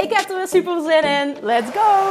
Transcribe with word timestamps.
Ik 0.00 0.12
heb 0.12 0.28
er 0.30 0.36
weer 0.36 0.48
super 0.48 0.82
zin 0.82 1.02
in. 1.02 1.36
Let's 1.42 1.70
go! 1.70 2.08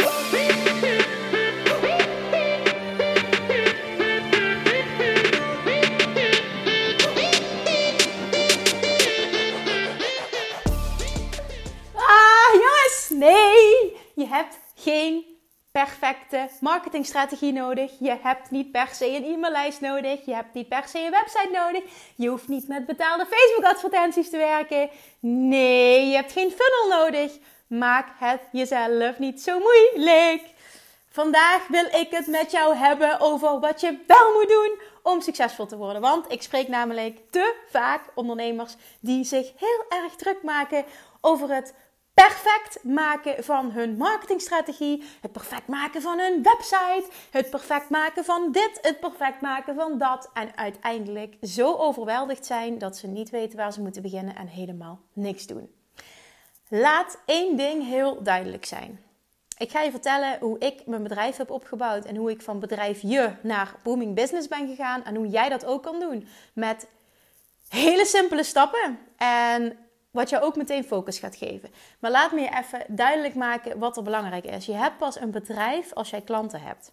Ah, 11.93 12.53
jongens! 12.53 13.09
Nee! 13.09 13.97
Je 14.15 14.27
hebt 14.27 14.59
geen 14.75 15.25
perfecte 15.71 16.49
marketingstrategie 16.59 17.53
nodig. 17.53 17.91
Je 17.99 18.17
hebt 18.21 18.51
niet 18.51 18.71
per 18.71 18.87
se 18.91 19.15
een 19.15 19.23
e-maillijst 19.23 19.81
nodig. 19.81 20.25
Je 20.25 20.33
hebt 20.33 20.53
niet 20.53 20.67
per 20.67 20.87
se 20.87 20.99
een 20.99 21.11
website 21.11 21.49
nodig. 21.51 21.83
Je 22.15 22.27
hoeft 22.27 22.47
niet 22.47 22.67
met 22.67 22.85
betaalde 22.85 23.25
Facebook-advertenties 23.25 24.29
te 24.29 24.37
werken. 24.37 24.89
Nee, 25.19 26.07
je 26.07 26.15
hebt 26.15 26.31
geen 26.31 26.51
funnel 26.51 26.99
nodig. 26.99 27.31
Maak 27.67 28.07
het 28.19 28.41
jezelf 28.51 29.19
niet 29.19 29.41
zo 29.41 29.59
moeilijk. 29.59 30.43
Vandaag 31.09 31.67
wil 31.67 31.85
ik 31.85 32.07
het 32.09 32.27
met 32.27 32.51
jou 32.51 32.75
hebben 32.75 33.19
over 33.19 33.59
wat 33.59 33.81
je 33.81 33.99
wel 34.07 34.33
moet 34.33 34.47
doen 34.47 34.79
om 35.03 35.21
succesvol 35.21 35.65
te 35.65 35.77
worden. 35.77 36.01
Want 36.01 36.31
ik 36.31 36.41
spreek 36.41 36.67
namelijk 36.67 37.19
te 37.31 37.55
vaak 37.69 38.01
ondernemers 38.15 38.75
die 38.99 39.23
zich 39.23 39.51
heel 39.57 40.01
erg 40.03 40.15
druk 40.15 40.43
maken 40.43 40.85
over 41.21 41.49
het 41.53 41.73
perfect 42.13 42.83
maken 42.83 43.43
van 43.43 43.71
hun 43.71 43.97
marketingstrategie, 43.97 45.03
het 45.21 45.31
perfect 45.31 45.67
maken 45.67 46.01
van 46.01 46.19
hun 46.19 46.43
website, 46.43 47.05
het 47.31 47.49
perfect 47.49 47.89
maken 47.89 48.25
van 48.25 48.51
dit, 48.51 48.79
het 48.81 48.99
perfect 48.99 49.41
maken 49.41 49.75
van 49.75 49.97
dat. 49.97 50.29
En 50.33 50.57
uiteindelijk 50.57 51.35
zo 51.41 51.75
overweldigd 51.75 52.45
zijn 52.45 52.77
dat 52.77 52.97
ze 52.97 53.07
niet 53.07 53.29
weten 53.29 53.57
waar 53.57 53.73
ze 53.73 53.81
moeten 53.81 54.01
beginnen 54.01 54.35
en 54.35 54.47
helemaal 54.47 54.99
niks 55.13 55.45
doen. 55.47 55.76
Laat 56.69 57.19
één 57.25 57.55
ding 57.55 57.83
heel 57.83 58.23
duidelijk 58.23 58.65
zijn. 58.65 59.03
Ik 59.57 59.71
ga 59.71 59.81
je 59.81 59.91
vertellen 59.91 60.39
hoe 60.39 60.59
ik 60.59 60.85
mijn 60.85 61.03
bedrijf 61.03 61.37
heb 61.37 61.49
opgebouwd 61.49 62.05
en 62.05 62.15
hoe 62.15 62.31
ik 62.31 62.41
van 62.41 62.59
bedrijf 62.59 63.01
je 63.01 63.31
naar 63.41 63.75
booming 63.83 64.15
business 64.15 64.47
ben 64.47 64.67
gegaan 64.67 65.03
en 65.03 65.15
hoe 65.15 65.27
jij 65.27 65.49
dat 65.49 65.65
ook 65.65 65.83
kan 65.83 65.99
doen 65.99 66.27
met 66.53 66.87
hele 67.69 68.05
simpele 68.05 68.43
stappen 68.43 68.99
en 69.17 69.77
wat 70.11 70.29
je 70.29 70.41
ook 70.41 70.55
meteen 70.55 70.83
focus 70.83 71.19
gaat 71.19 71.35
geven. 71.35 71.69
Maar 71.99 72.11
laat 72.11 72.31
me 72.31 72.41
je 72.41 72.57
even 72.57 72.85
duidelijk 72.87 73.35
maken 73.35 73.79
wat 73.79 73.97
er 73.97 74.03
belangrijk 74.03 74.45
is. 74.45 74.65
Je 74.65 74.73
hebt 74.73 74.97
pas 74.97 75.19
een 75.19 75.31
bedrijf 75.31 75.93
als 75.93 76.09
jij 76.09 76.21
klanten 76.21 76.61
hebt. 76.61 76.91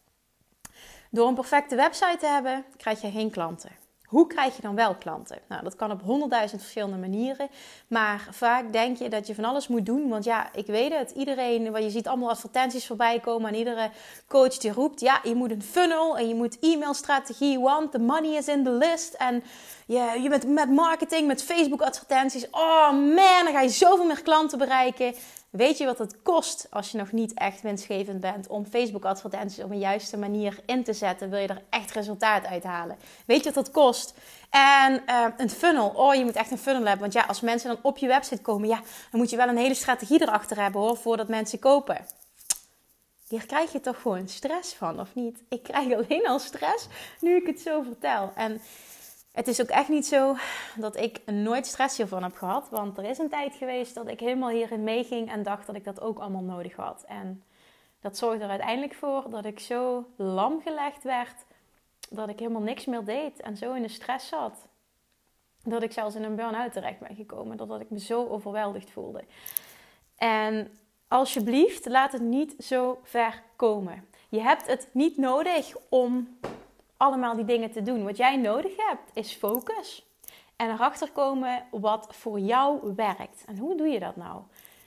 Door 1.11 1.28
een 1.28 1.34
perfecte 1.34 1.77
website 1.77 2.16
te 2.19 2.27
hebben, 2.27 2.64
krijg 2.77 3.00
je 3.00 3.11
geen 3.11 3.31
klanten. 3.31 3.84
Hoe 4.15 4.27
krijg 4.27 4.57
je 4.57 4.62
dan 4.62 4.75
wel 4.75 4.95
klanten? 4.95 5.39
Nou, 5.48 5.62
dat 5.62 5.77
kan 5.77 5.91
op 5.91 6.03
honderdduizend 6.03 6.61
verschillende 6.61 6.97
manieren. 6.97 7.48
Maar 7.89 8.28
vaak 8.31 8.72
denk 8.72 8.97
je 8.97 9.09
dat 9.09 9.27
je 9.27 9.34
van 9.34 9.44
alles 9.44 9.69
moet 9.69 9.87
doen. 9.87 10.09
Want 10.09 10.25
ja, 10.25 10.53
ik 10.53 10.66
weet 10.66 10.93
het. 10.99 11.11
Iedereen, 11.11 11.83
je 11.83 11.91
ziet 11.91 12.09
allemaal 12.09 12.31
advertenties 12.31 12.87
voorbij 12.87 13.21
komen. 13.21 13.49
En 13.49 13.59
iedere 13.59 13.91
coach 14.28 14.56
die 14.56 14.72
roept, 14.72 15.00
ja, 15.00 15.21
je 15.22 15.34
moet 15.34 15.50
een 15.50 15.62
funnel. 15.62 16.19
En 16.19 16.28
je 16.28 16.34
moet 16.34 16.59
e-mailstrategie, 16.61 17.61
want 17.61 17.93
the 17.93 17.99
money 17.99 18.37
is 18.37 18.49
in 18.49 18.65
the 18.65 18.71
list. 18.71 19.15
En 19.15 19.43
je, 19.87 20.19
je 20.22 20.28
bent 20.28 20.49
met 20.49 20.71
marketing, 20.71 21.27
met 21.27 21.43
Facebook 21.43 21.83
advertenties. 21.83 22.50
Oh 22.50 22.91
man, 22.91 23.44
dan 23.44 23.53
ga 23.53 23.61
je 23.61 23.69
zoveel 23.69 24.06
meer 24.06 24.22
klanten 24.22 24.59
bereiken. 24.59 25.15
Weet 25.56 25.78
je 25.78 25.84
wat 25.84 25.98
het 25.98 26.22
kost 26.22 26.66
als 26.70 26.91
je 26.91 26.98
nog 26.98 27.12
niet 27.12 27.34
echt 27.34 27.60
winstgevend 27.60 28.20
bent 28.20 28.47
om 28.47 28.66
Facebook 28.66 29.04
advertenties 29.04 29.65
op 29.65 29.70
een 29.70 29.78
juiste 29.78 30.16
manier 30.16 30.59
in 30.66 30.84
te 30.84 30.92
zetten? 30.92 31.31
Wil 31.31 31.38
je 31.38 31.48
er 31.48 31.62
echt 31.70 31.91
resultaat 31.91 32.47
uithalen? 32.47 32.97
Weet 33.26 33.38
je 33.38 33.44
wat 33.44 33.64
dat 33.64 33.70
kost? 33.70 34.14
En 34.50 35.03
uh, 35.06 35.26
een 35.37 35.50
funnel. 35.50 35.88
Oh, 35.88 36.14
je 36.14 36.25
moet 36.25 36.37
echt 36.37 36.50
een 36.50 36.59
funnel 36.59 36.82
hebben. 36.82 37.00
Want 37.00 37.12
ja, 37.12 37.25
als 37.25 37.41
mensen 37.41 37.69
dan 37.69 37.78
op 37.82 37.98
je 37.98 38.06
website 38.06 38.43
komen, 38.43 38.69
ja, 38.69 38.81
dan 39.10 39.20
moet 39.20 39.31
je 39.31 39.37
wel 39.37 39.48
een 39.48 39.56
hele 39.56 39.75
strategie 39.75 40.22
erachter 40.22 40.62
hebben 40.62 40.81
hoor, 40.81 40.97
voordat 40.97 41.28
mensen 41.28 41.59
kopen. 41.59 42.06
Hier 43.28 43.47
krijg 43.47 43.72
je 43.72 43.81
toch 43.81 44.00
gewoon 44.00 44.28
stress 44.28 44.75
van, 44.75 45.00
of 45.00 45.14
niet? 45.14 45.43
Ik 45.48 45.62
krijg 45.62 45.93
alleen 45.93 46.26
al 46.26 46.38
stress 46.38 46.87
nu 47.20 47.37
ik 47.37 47.47
het 47.47 47.60
zo 47.60 47.82
vertel. 47.82 48.32
En 48.34 48.60
het 49.34 49.49
is 49.49 49.61
ook 49.61 49.69
echt 49.69 49.89
niet 49.89 50.06
zo 50.06 50.37
dat 50.77 50.97
ik 50.97 51.21
nooit 51.25 51.67
stress 51.67 51.97
hiervan 51.97 52.22
heb 52.22 52.37
gehad. 52.37 52.69
Want 52.71 52.99
er 52.99 53.05
is 53.05 53.19
een 53.19 53.28
tijd 53.28 53.55
geweest 53.55 53.95
dat 53.95 54.09
ik 54.09 54.21
helemaal 54.21 54.49
hierin 54.49 54.84
meeging 54.84 55.31
en 55.31 55.43
dacht 55.43 55.67
dat 55.67 55.77
ik 55.77 55.84
dat 55.84 56.00
ook 56.00 56.19
allemaal 56.19 56.43
nodig 56.43 56.77
had. 56.77 57.05
En 57.09 57.43
dat 58.00 58.17
zorgde 58.17 58.44
er 58.44 58.50
uiteindelijk 58.50 58.94
voor 58.94 59.31
dat 59.31 59.44
ik 59.44 59.61
zo 59.61 60.06
lam 60.17 60.61
gelegd 60.61 61.03
werd 61.03 61.44
dat 62.11 62.28
ik 62.28 62.39
helemaal 62.39 62.62
niks 62.62 62.84
meer 62.84 63.05
deed 63.05 63.41
en 63.41 63.56
zo 63.56 63.73
in 63.73 63.83
de 63.83 63.89
stress 63.89 64.28
zat. 64.28 64.69
Dat 65.62 65.83
ik 65.83 65.93
zelfs 65.93 66.15
in 66.15 66.23
een 66.23 66.37
burn-out 66.37 66.73
terecht 66.73 66.99
ben 66.99 67.17
gekomen, 67.17 67.56
doordat 67.56 67.81
ik 67.81 67.91
me 67.91 68.00
zo 68.00 68.27
overweldigd 68.27 68.91
voelde. 68.91 69.25
En 70.17 70.78
alsjeblieft, 71.09 71.87
laat 71.87 72.12
het 72.12 72.23
niet 72.23 72.55
zo 72.59 73.00
ver 73.03 73.43
komen. 73.56 74.09
Je 74.28 74.41
hebt 74.41 74.67
het 74.67 74.89
niet 74.93 75.17
nodig 75.17 75.75
om 75.89 76.39
allemaal 77.04 77.37
die 77.37 77.44
dingen 77.44 77.70
te 77.70 77.82
doen. 77.82 78.04
Wat 78.04 78.16
jij 78.16 78.37
nodig 78.37 78.72
hebt 78.76 79.10
is 79.12 79.32
focus. 79.32 80.06
En 80.56 80.70
erachter 80.70 81.10
komen 81.10 81.65
wat 81.70 82.06
voor 82.10 82.38
jou 82.38 82.94
werkt. 82.97 83.44
En 83.47 83.59
hoe 83.59 83.76
doe 83.76 83.88
je 83.88 83.98
dat 83.98 84.16
nou? 84.16 84.42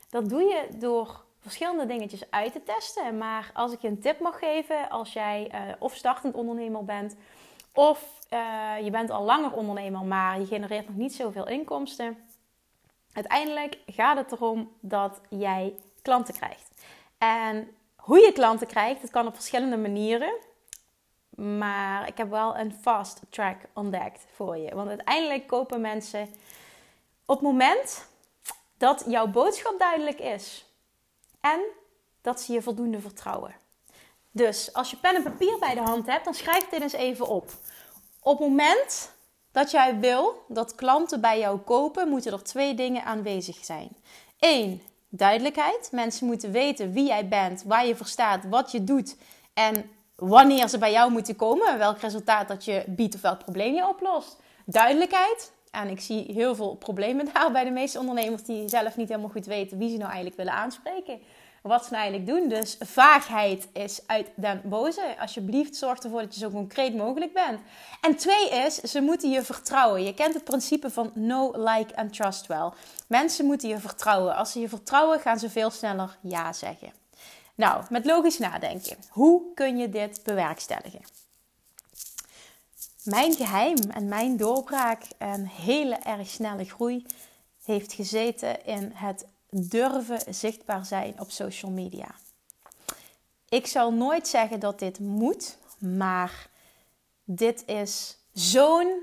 Dat 0.09 0.29
doe 0.29 0.41
je 0.41 0.67
door 0.75 1.23
verschillende 1.39 1.85
dingetjes 1.85 2.31
uit 2.31 2.51
te 2.51 2.63
testen. 2.63 3.17
Maar 3.17 3.51
als 3.53 3.73
ik 3.73 3.81
je 3.81 3.88
een 3.88 4.00
tip 4.00 4.19
mag 4.19 4.39
geven, 4.39 4.89
als 4.89 5.13
jij 5.13 5.51
uh, 5.53 5.59
of 5.79 5.95
startend 5.95 6.35
ondernemer 6.35 6.85
bent, 6.85 7.16
of 7.73 8.19
uh, 8.33 8.83
je 8.83 8.91
bent 8.91 9.09
al 9.09 9.23
langer 9.23 9.51
ondernemer, 9.51 10.06
maar 10.06 10.39
je 10.39 10.45
genereert 10.45 10.88
nog 10.88 10.97
niet 10.97 11.16
zoveel 11.16 11.47
inkomsten. 11.47 12.17
Uiteindelijk 13.13 13.77
gaat 13.85 14.17
het 14.17 14.31
erom 14.31 14.72
dat 14.79 15.22
jij 15.29 15.75
klanten 16.01 16.33
krijgt. 16.33 16.85
En 17.17 17.75
hoe 17.95 18.19
je 18.19 18.31
klanten 18.31 18.67
krijgt, 18.67 19.01
dat 19.01 19.09
kan 19.09 19.27
op 19.27 19.35
verschillende 19.35 19.77
manieren. 19.77 20.33
Maar 21.38 22.08
ik 22.08 22.18
heb 22.18 22.30
wel 22.30 22.58
een 22.58 22.74
fast 22.74 23.22
track 23.30 23.58
ontdekt 23.74 24.25
voor 24.34 24.58
je. 24.58 24.75
Want 24.75 24.88
uiteindelijk 24.90 25.48
kopen 25.48 25.81
mensen 25.81 26.30
op 27.25 27.36
het 27.36 27.42
moment 27.42 28.08
dat 28.78 29.03
jouw 29.08 29.28
boodschap 29.28 29.80
duidelijk 29.80 30.20
is. 30.20 30.66
En 31.42 31.59
dat 32.22 32.42
ze 32.42 32.53
je 32.53 32.62
voldoende 32.62 33.00
vertrouwen. 33.00 33.56
Dus 34.31 34.74
als 34.74 34.90
je 34.90 34.98
pen 34.98 35.16
en 35.16 35.24
papier 35.24 35.59
bij 35.59 35.74
de 35.74 35.81
hand 35.81 36.06
hebt, 36.06 36.25
dan 36.25 36.34
schrijf 36.34 36.70
dit 36.70 36.81
eens 36.81 36.94
even 36.94 37.28
op. 37.28 37.52
Op 38.19 38.40
het 38.40 38.48
moment 38.48 39.12
dat 39.52 39.72
jij 39.72 40.00
wil 40.00 40.46
dat 40.48 40.75
klanten 40.75 41.22
bij 41.22 41.40
jou 41.40 41.59
kopen, 41.59 42.09
moeten 42.09 42.31
er 42.31 42.44
twee 42.44 42.74
dingen 42.74 43.04
aanwezig 43.04 43.66
zijn. 43.66 43.90
Eén, 44.40 44.81
duidelijkheid. 45.09 45.90
Mensen 45.92 46.28
moeten 46.28 46.52
weten 46.52 46.92
wie 46.92 47.08
jij 47.08 47.28
bent, 47.28 47.64
waar 47.64 47.86
je 47.86 47.96
voor 47.96 48.06
staat, 48.06 48.46
wat 48.50 48.72
je 48.72 48.84
doet 48.84 49.16
en 49.54 49.92
wanneer 50.17 50.67
ze 50.67 50.78
bij 50.78 50.91
jou 50.91 51.12
moeten 51.12 51.36
komen, 51.36 51.77
welk 51.77 52.00
resultaat 52.00 52.47
dat 52.47 52.65
je 52.65 52.83
biedt 52.88 53.15
of 53.15 53.21
welk 53.21 53.39
probleem 53.39 53.74
je 53.74 53.88
oplost. 53.88 54.38
Duidelijkheid. 54.65 55.51
En 55.71 55.89
ik 55.89 56.01
zie 56.01 56.31
heel 56.33 56.56
veel 56.56 56.75
problemen 56.75 57.30
daar 57.33 57.51
bij 57.51 57.63
de 57.63 57.71
meeste 57.71 58.00
ondernemers 58.00 58.44
die 58.44 58.69
zelf 58.69 58.97
niet 58.97 59.09
helemaal 59.09 59.30
goed 59.30 59.45
weten 59.45 59.77
wie 59.77 59.89
ze 59.89 59.97
nou 59.97 60.07
eigenlijk 60.07 60.38
willen 60.38 60.53
aanspreken. 60.53 61.19
Wat 61.62 61.86
ze 61.86 61.92
nou 61.92 62.03
eigenlijk 62.03 62.39
doen. 62.39 62.50
Dus 62.50 62.77
vaagheid 62.80 63.68
is 63.74 64.01
uit 64.06 64.30
den 64.36 64.62
boze. 64.63 65.15
Alsjeblieft, 65.19 65.75
zorg 65.75 66.00
ervoor 66.00 66.21
dat 66.21 66.33
je 66.33 66.39
zo 66.39 66.50
concreet 66.50 66.95
mogelijk 66.95 67.33
bent. 67.33 67.59
En 68.01 68.15
twee 68.15 68.50
is, 68.50 68.75
ze 68.75 69.01
moeten 69.01 69.30
je 69.30 69.44
vertrouwen. 69.44 70.03
Je 70.03 70.13
kent 70.13 70.33
het 70.33 70.44
principe 70.44 70.89
van 70.89 71.12
know, 71.13 71.56
like 71.56 71.94
en 71.94 72.12
trust 72.12 72.47
wel. 72.47 72.74
Mensen 73.07 73.45
moeten 73.45 73.69
je 73.69 73.80
vertrouwen. 73.80 74.36
Als 74.36 74.51
ze 74.51 74.59
je 74.59 74.69
vertrouwen, 74.69 75.19
gaan 75.19 75.39
ze 75.39 75.50
veel 75.50 75.69
sneller 75.69 76.18
ja 76.21 76.53
zeggen. 76.53 76.92
Nou, 77.57 77.83
met 77.89 78.06
logisch 78.06 78.38
nadenken. 78.38 78.98
Hoe 79.09 79.54
kun 79.54 79.77
je 79.77 79.89
dit 79.89 80.21
bewerkstelligen? 80.24 81.01
Mijn 83.04 83.33
geheim 83.33 83.77
en 83.77 84.07
mijn 84.07 84.38
doorbraak 84.38 85.04
en 85.18 85.45
hele 85.45 85.95
erg 85.95 86.30
snelle 86.30 86.63
groei 86.63 87.06
heeft 87.63 87.94
gezeten 87.94 88.65
in 88.65 88.92
het 88.94 89.25
durven 89.50 90.33
zichtbaar 90.33 90.86
zijn 90.86 91.19
op 91.19 91.31
social 91.31 91.71
media. 91.71 92.15
Ik 93.50 93.68
zal 93.68 93.94
nooit 93.94 94.27
zeggen 94.27 94.59
dat 94.59 94.80
dit 94.80 95.00
moet, 95.00 95.57
maar 95.80 96.50
dit 97.24 97.63
is 97.65 98.18
zo'n 98.33 99.01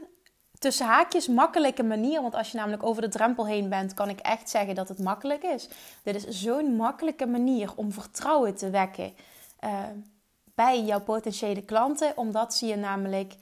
tussen 0.65 0.87
haakjes 0.87 1.29
makkelijke 1.29 1.83
manier. 1.83 2.23
Want 2.23 2.35
als 2.35 2.51
je 2.51 2.57
namelijk 2.57 2.83
over 2.83 3.03
de 3.03 3.09
drempel 3.09 3.47
heen 3.47 3.69
bent, 3.69 3.95
kan 3.95 4.09
ik 4.09 4.21
echt 4.21 4.51
zeggen 4.51 4.75
dat 4.75 4.89
het 4.89 4.99
makkelijk 4.99 5.43
is. 5.43 5.69
Dit 6.03 6.15
is 6.15 6.41
zo'n 6.43 6.77
makkelijke 6.77 7.27
manier 7.27 7.73
om 7.75 7.93
vertrouwen 7.93 8.55
te 8.55 8.71
wekken 8.71 9.13
uh, 9.65 9.71
bij 10.55 10.83
jouw 10.83 11.01
potentiële 11.01 11.63
klanten. 11.63 12.13
Omdat 12.17 12.55
ze 12.55 12.67
je 12.67 12.77
namelijk 12.77 13.35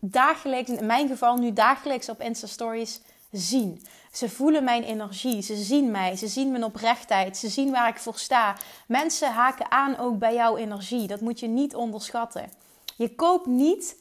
dagelijks, 0.00 0.70
in 0.70 0.86
mijn 0.86 1.08
geval 1.08 1.36
nu 1.36 1.52
dagelijks 1.52 2.08
op 2.08 2.20
Insta 2.20 2.46
Stories 2.46 3.00
zien. 3.30 3.86
Ze 4.12 4.28
voelen 4.28 4.64
mijn 4.64 4.82
energie, 4.82 5.42
ze 5.42 5.56
zien 5.56 5.90
mij, 5.90 6.16
ze 6.16 6.28
zien 6.28 6.50
mijn 6.50 6.64
oprechtheid, 6.64 7.36
ze 7.36 7.48
zien 7.48 7.70
waar 7.70 7.88
ik 7.88 7.98
voor 7.98 8.18
sta. 8.18 8.56
Mensen 8.86 9.32
haken 9.32 9.70
aan 9.70 9.98
ook 9.98 10.18
bij 10.18 10.34
jouw 10.34 10.56
energie. 10.56 11.06
Dat 11.06 11.20
moet 11.20 11.40
je 11.40 11.48
niet 11.48 11.74
onderschatten. 11.74 12.50
Je 12.96 13.14
koopt 13.14 13.46
niet 13.46 13.96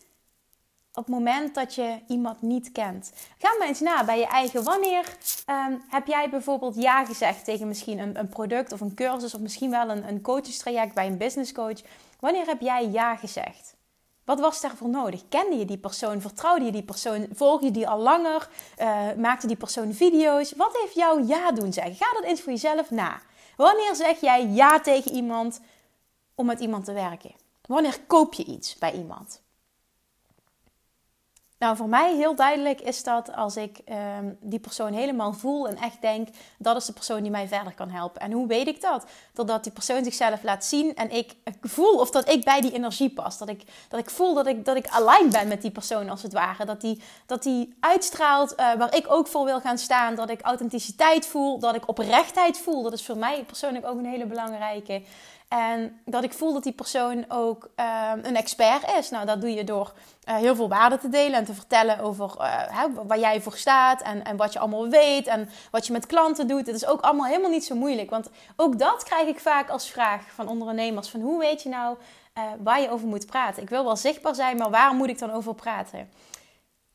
op 0.94 1.06
het 1.06 1.14
moment 1.14 1.56
dat 1.56 1.76
je 1.76 2.00
iemand 2.08 2.42
niet 2.42 2.72
kent. 2.72 3.12
Ga 3.38 3.56
maar 3.58 3.68
eens 3.68 3.80
na 3.80 4.04
bij 4.06 4.20
je 4.20 4.28
eigen. 4.28 4.64
Wanneer 4.64 5.18
ehm, 5.46 5.78
heb 5.88 6.08
jij 6.08 6.30
bijvoorbeeld 6.30 6.76
ja 6.76 7.06
gezegd 7.06 7.46
tegen 7.46 7.68
misschien 7.68 8.00
een, 8.00 8.20
een, 8.20 8.30
product 8.30 8.72
of 8.72 8.82
een 8.82 8.94
cursus 8.94 9.34
of 9.34 9.42
misschien 9.42 9.70
wel 9.70 9.90
een, 9.90 10.08
een 10.08 10.22
coachingstraject 10.22 10.94
bij 10.94 11.08
een 11.08 11.18
business 11.18 11.52
coach? 11.52 11.82
Wanneer 12.20 12.46
heb 12.46 12.62
jij 12.62 12.90
ja 12.90 13.16
gezegd? 13.16 13.78
Wat 14.26 14.40
was 14.40 14.62
daarvoor 14.62 14.90
nodig? 14.90 15.22
Kende 15.30 15.56
je 15.56 15.66
die 15.66 15.78
persoon? 15.78 16.22
Vertrouwde 16.22 16.66
je 16.66 16.72
die 16.72 16.84
persoon? 16.84 17.28
Volg 17.34 17.62
je 17.62 17.72
die 17.72 17.88
al 17.88 18.00
langer? 18.00 18.50
Uh, 18.82 19.14
maakte 19.18 19.48
die 19.48 19.56
persoon 19.56 19.94
video's? 19.94 20.54
Wat 20.54 20.78
heeft 20.82 20.96
jou 20.96 21.28
ja 21.28 21.52
doen 21.52 21.74
zeggen? 21.74 21.96
Ga 21.96 22.14
dat 22.14 22.24
eens 22.24 22.42
voor 22.42 22.52
jezelf 22.52 22.92
na. 22.92 23.22
Wanneer 23.58 23.96
zeg 23.96 24.22
jij 24.22 24.48
ja 24.48 24.80
tegen 24.80 25.12
iemand 25.12 25.60
om 26.36 26.46
met 26.46 26.60
iemand 26.60 26.86
te 26.86 26.94
werken? 26.94 27.32
Wanneer 27.66 28.00
koop 28.08 28.34
je 28.34 28.46
iets 28.46 28.78
bij 28.78 28.94
iemand? 28.94 29.42
Nou, 31.60 31.76
voor 31.76 31.90
mij 31.90 32.16
heel 32.16 32.36
duidelijk 32.36 32.82
is 32.82 33.04
dat 33.04 33.36
als 33.36 33.58
ik 33.58 33.80
um, 34.18 34.38
die 34.42 34.60
persoon 34.60 34.94
helemaal 34.94 35.34
voel 35.34 35.68
en 35.68 35.78
echt 35.78 36.02
denk, 36.02 36.28
dat 36.58 36.76
is 36.76 36.86
de 36.86 36.94
persoon 36.94 37.22
die 37.22 37.32
mij 37.32 37.48
verder 37.48 37.74
kan 37.74 37.90
helpen. 37.90 38.22
En 38.22 38.32
hoe 38.32 38.48
weet 38.48 38.68
ik 38.68 38.82
dat? 38.82 39.06
Doordat 39.34 39.64
die 39.64 39.72
persoon 39.72 40.04
zichzelf 40.04 40.44
laat 40.44 40.66
zien 40.66 40.96
en 40.96 41.12
ik 41.12 41.36
voel 41.62 42.00
of 42.00 42.10
dat 42.10 42.30
ik 42.30 42.44
bij 42.44 42.62
die 42.62 42.72
energie 42.72 43.10
pas. 43.10 43.38
Dat 43.38 43.50
ik, 43.50 43.64
dat 43.90 44.00
ik 44.00 44.10
voel 44.10 44.34
dat 44.34 44.48
ik, 44.48 44.66
dat 44.66 44.76
ik 44.76 44.88
aligned 44.88 45.32
ben 45.32 45.48
met 45.48 45.62
die 45.62 45.72
persoon 45.72 46.10
als 46.10 46.24
het 46.24 46.34
ware. 46.34 46.66
Dat 46.66 46.82
die, 46.82 47.02
dat 47.26 47.44
die 47.44 47.76
uitstraalt 47.80 48.52
uh, 48.52 48.58
waar 48.74 48.96
ik 48.96 49.06
ook 49.12 49.28
voor 49.28 49.46
wil 49.46 49.60
gaan 49.60 49.78
staan. 49.78 50.16
Dat 50.16 50.30
ik 50.30 50.42
authenticiteit 50.42 51.26
voel, 51.26 51.60
dat 51.60 51.76
ik 51.76 51.88
oprechtheid 51.88 52.58
voel. 52.58 52.84
Dat 52.84 52.94
is 52.94 53.06
voor 53.06 53.18
mij 53.18 53.44
persoonlijk 53.44 53.86
ook 53.86 53.98
een 53.98 54.06
hele 54.06 54.26
belangrijke. 54.26 55.02
En 55.50 56.02
dat 56.06 56.24
ik 56.24 56.34
voel 56.34 56.54
dat 56.54 56.64
die 56.64 56.74
persoon 56.74 57.26
ook 57.28 57.70
uh, 57.80 58.12
een 58.22 58.36
expert 58.36 58.92
is. 59.00 59.10
Nou, 59.10 59.26
dat 59.26 59.42
doe 59.42 59.54
je 59.54 59.64
door 59.64 59.94
uh, 60.28 60.36
heel 60.36 60.56
veel 60.56 60.70
waarde 60.70 60.98
te 60.98 61.10
delen 61.10 61.34
en 61.34 61.46
te 61.46 61.54
vertellen 61.54 62.00
over 62.00 62.36
uh, 62.40 62.84
waar 63.08 63.20
jij 63.20 63.42
voor 63.42 63.58
staat 63.58 64.02
en, 64.02 64.24
en 64.24 64.38
wat 64.38 64.54
je 64.54 64.60
allemaal 64.60 64.88
weet 64.90 65.28
en 65.28 65.50
wat 65.72 65.88
je 65.88 65.94
met 65.94 66.06
klanten 66.06 66.48
doet. 66.48 66.68
Het 66.68 66.76
is 66.76 66.86
ook 66.86 67.02
allemaal 67.02 67.26
helemaal 67.26 67.50
niet 67.50 67.66
zo 67.66 67.76
moeilijk. 67.76 68.10
Want 68.10 68.30
ook 68.56 68.80
dat 68.80 69.04
krijg 69.04 69.28
ik 69.28 69.40
vaak 69.40 69.70
als 69.70 69.92
vraag 69.92 70.22
van 70.34 70.48
ondernemers: 70.48 71.10
van 71.10 71.22
hoe 71.22 71.40
weet 71.40 71.64
je 71.64 71.70
nou 71.70 71.98
uh, 72.38 72.44
waar 72.64 72.82
je 72.82 72.90
over 72.90 73.08
moet 73.08 73.26
praten? 73.26 73.64
Ik 73.64 73.70
wil 73.70 73.84
wel 73.84 73.96
zichtbaar 73.96 74.36
zijn, 74.36 74.58
maar 74.58 74.70
waar 74.70 74.94
moet 74.94 75.10
ik 75.10 75.20
dan 75.20 75.32
over 75.32 75.56
praten? 75.56 76.10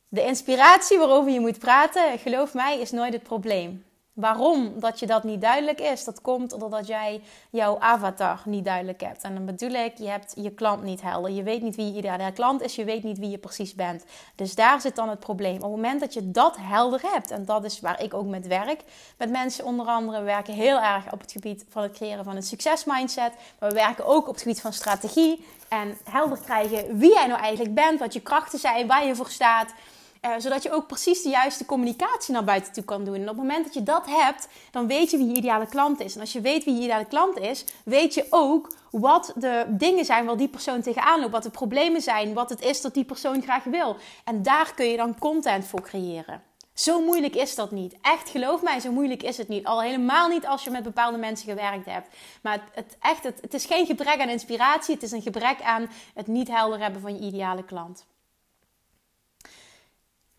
De 0.09 0.25
inspiratie 0.25 0.99
waarover 0.99 1.33
je 1.33 1.41
moet 1.41 1.59
praten, 1.59 2.19
geloof 2.19 2.55
mij, 2.55 2.81
is 2.81 2.91
nooit 2.91 3.13
het 3.13 3.23
probleem. 3.23 3.85
Waarom 4.15 4.81
dat 4.81 4.99
je 4.99 5.07
dat 5.07 5.25
niet 5.25 5.41
duidelijk 5.41 5.81
is, 5.81 6.05
dat 6.05 6.21
komt 6.21 6.53
omdat 6.53 6.87
jij 6.87 7.23
jouw 7.51 7.79
avatar 7.79 8.43
niet 8.45 8.65
duidelijk 8.65 9.01
hebt. 9.01 9.23
En 9.23 9.35
dan 9.35 9.45
bedoel 9.45 9.71
ik, 9.71 9.99
je 9.99 10.09
hebt 10.09 10.33
je 10.37 10.51
klant 10.51 10.83
niet 10.83 11.03
helder. 11.03 11.31
Je 11.31 11.43
weet 11.43 11.63
niet 11.63 11.77
wie 11.77 11.93
je 11.93 11.99
ideale 11.99 12.33
klant 12.33 12.63
is, 12.63 12.75
je 12.75 12.85
weet 12.85 13.03
niet 13.03 13.19
wie 13.19 13.31
je 13.31 13.39
precies 13.39 13.75
bent. 13.75 14.05
Dus 14.35 14.55
daar 14.55 14.81
zit 14.81 14.97
dan 14.97 15.09
het 15.09 15.21
probleem. 15.21 15.55
Op 15.55 15.63
het 15.63 15.71
moment 15.71 16.01
dat 16.01 16.15
je 16.15 16.31
dat 16.31 16.57
helder 16.61 17.01
hebt, 17.03 17.31
en 17.31 17.45
dat 17.45 17.65
is 17.65 17.81
waar 17.81 18.03
ik 18.03 18.15
ook 18.15 18.27
met 18.27 18.47
werk, 18.47 18.83
met 19.19 19.31
mensen 19.31 19.65
onder 19.65 19.87
andere, 19.87 20.19
we 20.19 20.25
werken 20.25 20.55
heel 20.55 20.81
erg 20.81 21.13
op 21.13 21.21
het 21.21 21.33
gebied 21.33 21.65
van 21.69 21.83
het 21.83 21.93
creëren 21.93 22.25
van 22.25 22.37
een 22.37 22.43
succesmindset. 22.43 23.33
Maar 23.59 23.69
we 23.69 23.75
werken 23.75 24.07
ook 24.07 24.29
op 24.29 24.33
het 24.35 24.43
gebied 24.43 24.61
van 24.61 24.73
strategie 24.73 25.47
en 25.69 25.99
helder 26.05 26.39
krijgen 26.39 26.99
wie 26.99 27.13
jij 27.13 27.27
nou 27.27 27.41
eigenlijk 27.41 27.75
bent, 27.75 28.01
wat 28.01 28.13
je 28.13 28.21
krachten 28.21 28.59
zijn, 28.59 28.87
waar 28.87 29.07
je 29.07 29.15
voor 29.15 29.31
staat. 29.31 29.73
Uh, 30.25 30.31
zodat 30.39 30.63
je 30.63 30.73
ook 30.73 30.87
precies 30.87 31.23
de 31.23 31.29
juiste 31.29 31.65
communicatie 31.65 32.35
naar 32.35 32.45
buiten 32.45 32.73
toe 32.73 32.85
kan 32.85 33.05
doen. 33.05 33.15
En 33.15 33.21
op 33.21 33.27
het 33.27 33.37
moment 33.37 33.65
dat 33.65 33.75
je 33.75 33.83
dat 33.83 34.07
hebt, 34.07 34.49
dan 34.71 34.87
weet 34.87 35.11
je 35.11 35.17
wie 35.17 35.27
je 35.27 35.35
ideale 35.35 35.67
klant 35.67 36.01
is. 36.01 36.15
En 36.15 36.21
als 36.21 36.33
je 36.33 36.41
weet 36.41 36.65
wie 36.65 36.75
je 36.75 36.81
ideale 36.81 37.05
klant 37.05 37.39
is, 37.39 37.65
weet 37.85 38.15
je 38.15 38.27
ook 38.31 38.73
wat 38.91 39.33
de 39.37 39.65
dingen 39.69 40.05
zijn 40.05 40.25
waar 40.25 40.37
die 40.37 40.49
persoon 40.49 40.83
tegenaan 40.83 41.21
loopt. 41.21 41.33
Wat 41.33 41.43
de 41.43 41.51
problemen 41.51 42.01
zijn, 42.01 42.35
wat 42.35 42.51
het 42.51 42.63
is 42.63 42.81
dat 42.81 42.95
die 42.95 43.05
persoon 43.05 43.43
graag 43.43 43.65
wil. 43.65 43.97
En 44.25 44.43
daar 44.43 44.75
kun 44.75 44.87
je 44.87 44.97
dan 44.97 45.19
content 45.19 45.67
voor 45.67 45.83
creëren. 45.83 46.43
Zo 46.75 47.01
moeilijk 47.01 47.35
is 47.35 47.55
dat 47.55 47.71
niet. 47.71 47.95
Echt, 48.03 48.29
geloof 48.29 48.63
mij, 48.63 48.81
zo 48.81 48.93
moeilijk 48.93 49.23
is 49.23 49.37
het 49.37 49.49
niet. 49.49 49.65
Al 49.65 49.83
helemaal 49.83 50.29
niet 50.29 50.47
als 50.47 50.65
je 50.65 50.71
met 50.71 50.83
bepaalde 50.83 51.19
mensen 51.19 51.49
gewerkt 51.49 51.87
hebt. 51.87 52.09
Maar 52.43 52.53
het, 52.53 52.63
het 52.73 52.97
echt, 53.01 53.25
het 53.25 53.55
is 53.55 53.65
geen 53.65 53.87
gebrek 53.87 54.21
aan 54.21 54.29
inspiratie. 54.29 54.95
Het 54.95 55.03
is 55.03 55.13
een 55.13 55.23
gebrek 55.23 55.63
aan 55.63 55.91
het 56.15 56.27
niet 56.27 56.49
helder 56.49 56.81
hebben 56.81 57.01
van 57.01 57.15
je 57.15 57.21
ideale 57.21 57.65
klant. 57.65 58.05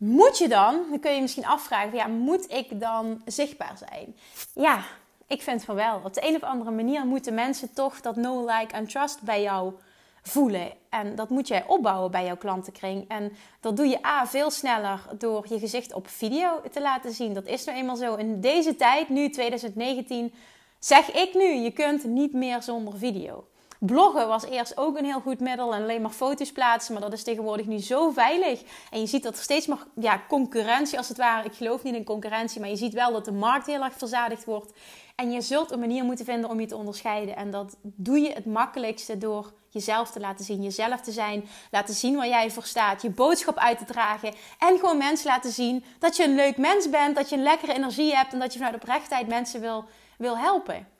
Moet 0.06 0.38
je 0.38 0.48
dan, 0.48 0.81
dan 0.90 1.00
kun 1.00 1.10
je, 1.10 1.16
je 1.16 1.22
misschien 1.22 1.46
afvragen, 1.46 1.96
ja, 1.96 2.07
moet 2.07 2.52
ik 2.52 2.80
dan 2.80 3.22
zichtbaar 3.25 3.78
zijn? 3.90 4.16
Ja, 4.54 4.84
ik 5.28 5.42
vind 5.42 5.63
van 5.63 5.75
wel. 5.75 6.02
Op 6.04 6.13
de 6.13 6.28
een 6.28 6.36
of 6.36 6.44
andere 6.44 6.72
manier 6.72 7.06
moeten 7.06 7.34
mensen 7.34 7.74
toch 7.74 8.02
dat 8.02 8.16
no 8.16 8.46
like 8.46 8.74
en 8.74 8.88
trust 8.88 9.22
bij 9.22 9.42
jou 9.42 9.74
voelen. 10.22 10.72
En 10.90 11.16
dat 11.16 11.30
moet 11.30 11.48
jij 11.48 11.66
opbouwen 11.68 12.12
bij 12.12 12.25
jouw 12.25 12.38
klantenkring. 12.38 13.06
En 13.07 13.31
dat 13.60 13.78
doe 13.78 13.88
je 13.88 14.06
A 14.06 14.28
veel 14.28 14.52
sneller 14.52 15.00
door 15.18 15.46
je 15.50 15.60
gezicht 15.60 15.94
op 15.94 16.08
video 16.08 16.62
te 16.72 16.81
laten 16.81 17.12
zien. 17.12 17.34
Dat 17.34 17.46
is 17.46 17.63
nou 17.63 17.78
eenmaal 17.78 17.96
zo. 17.96 18.16
In 18.16 18.42
deze 18.42 18.75
tijd, 18.75 19.10
nu 19.10 19.30
2019, 19.30 20.34
zeg 20.80 21.12
ik 21.12 21.34
nu, 21.34 21.54
je 21.54 21.72
kunt 21.72 22.04
niet 22.04 22.34
meer 22.34 22.62
zonder 22.62 22.98
video. 22.98 23.48
Bloggen 23.86 24.28
was 24.28 24.46
eerst 24.46 24.78
ook 24.78 24.98
een 24.98 25.06
heel 25.06 25.20
goed 25.20 25.40
middel 25.40 25.74
en 25.74 25.82
alleen 25.82 26.02
maar 26.02 26.12
foto's 26.12 26.52
plaatsen, 26.52 26.94
maar 26.94 27.02
dat 27.02 27.14
is 27.14 27.24
tegenwoordig 27.24 27.66
nu 27.66 27.80
zo 27.80 28.10
veilig. 28.10 28.62
En 28.92 29.00
je 29.00 29.08
ziet 29.08 29.24
dat 29.24 29.38
er 29.38 29.44
steeds 29.44 29.68
meer 29.68 29.88
ja, 29.96 30.22
concurrentie 30.28 30.98
als 30.98 31.08
het 31.08 31.18
ware. 31.18 31.46
Ik 31.46 31.54
geloof 31.54 31.84
niet 31.84 31.96
in 31.96 32.04
concurrentie, 32.04 32.60
maar 32.60 32.70
je 32.70 32.76
ziet 32.76 32.94
wel 32.94 33.12
dat 33.12 33.26
de 33.26 33.32
markt 33.32 33.66
heel 33.66 33.84
erg 33.84 33.94
verzadigd 33.94 34.46
wordt. 34.46 34.74
En 35.16 35.32
je 35.32 35.42
zult 35.42 35.72
een 35.72 35.80
manier 35.80 36.04
moeten 36.04 36.26
vinden 36.26 36.50
om 36.50 36.60
je 36.60 36.66
te 36.66 36.76
onderscheiden. 36.76 37.36
En 37.36 37.52
dat 37.52 37.78
doe 37.82 38.20
je 38.20 38.34
het 38.34 38.46
makkelijkste 38.46 39.18
door 39.18 39.54
jezelf 39.70 40.12
te 40.12 40.20
laten 40.20 40.46
zien, 40.46 40.64
jezelf 40.64 41.02
te 41.02 41.12
zijn, 41.12 41.46
laten 41.72 41.94
zien 41.94 42.16
waar 42.16 42.28
jij 42.28 42.52
voor 42.52 42.64
staat, 42.64 43.01
je 43.01 43.10
boodschap 43.10 43.58
uit 43.58 43.77
te 43.77 43.86
dragen 43.86 44.34
en 44.60 44.80
gewoon 44.80 44.98
mensen 44.98 45.27
laten 45.27 45.51
zien 45.51 45.84
dat 46.00 46.15
je 46.15 46.24
een 46.24 46.36
leuk 46.36 46.58
mens 46.58 46.89
bent, 46.89 47.15
dat 47.15 47.30
je 47.30 47.36
een 47.36 47.44
lekkere 47.44 47.74
energie 47.74 48.15
hebt 48.15 48.34
en 48.34 48.39
dat 48.39 48.54
je 48.54 48.60
vanuit 48.60 48.75
oprechtheid 48.75 49.27
mensen 49.27 49.62
wil, 49.62 49.86
wil 50.18 50.38
helpen. 50.38 50.95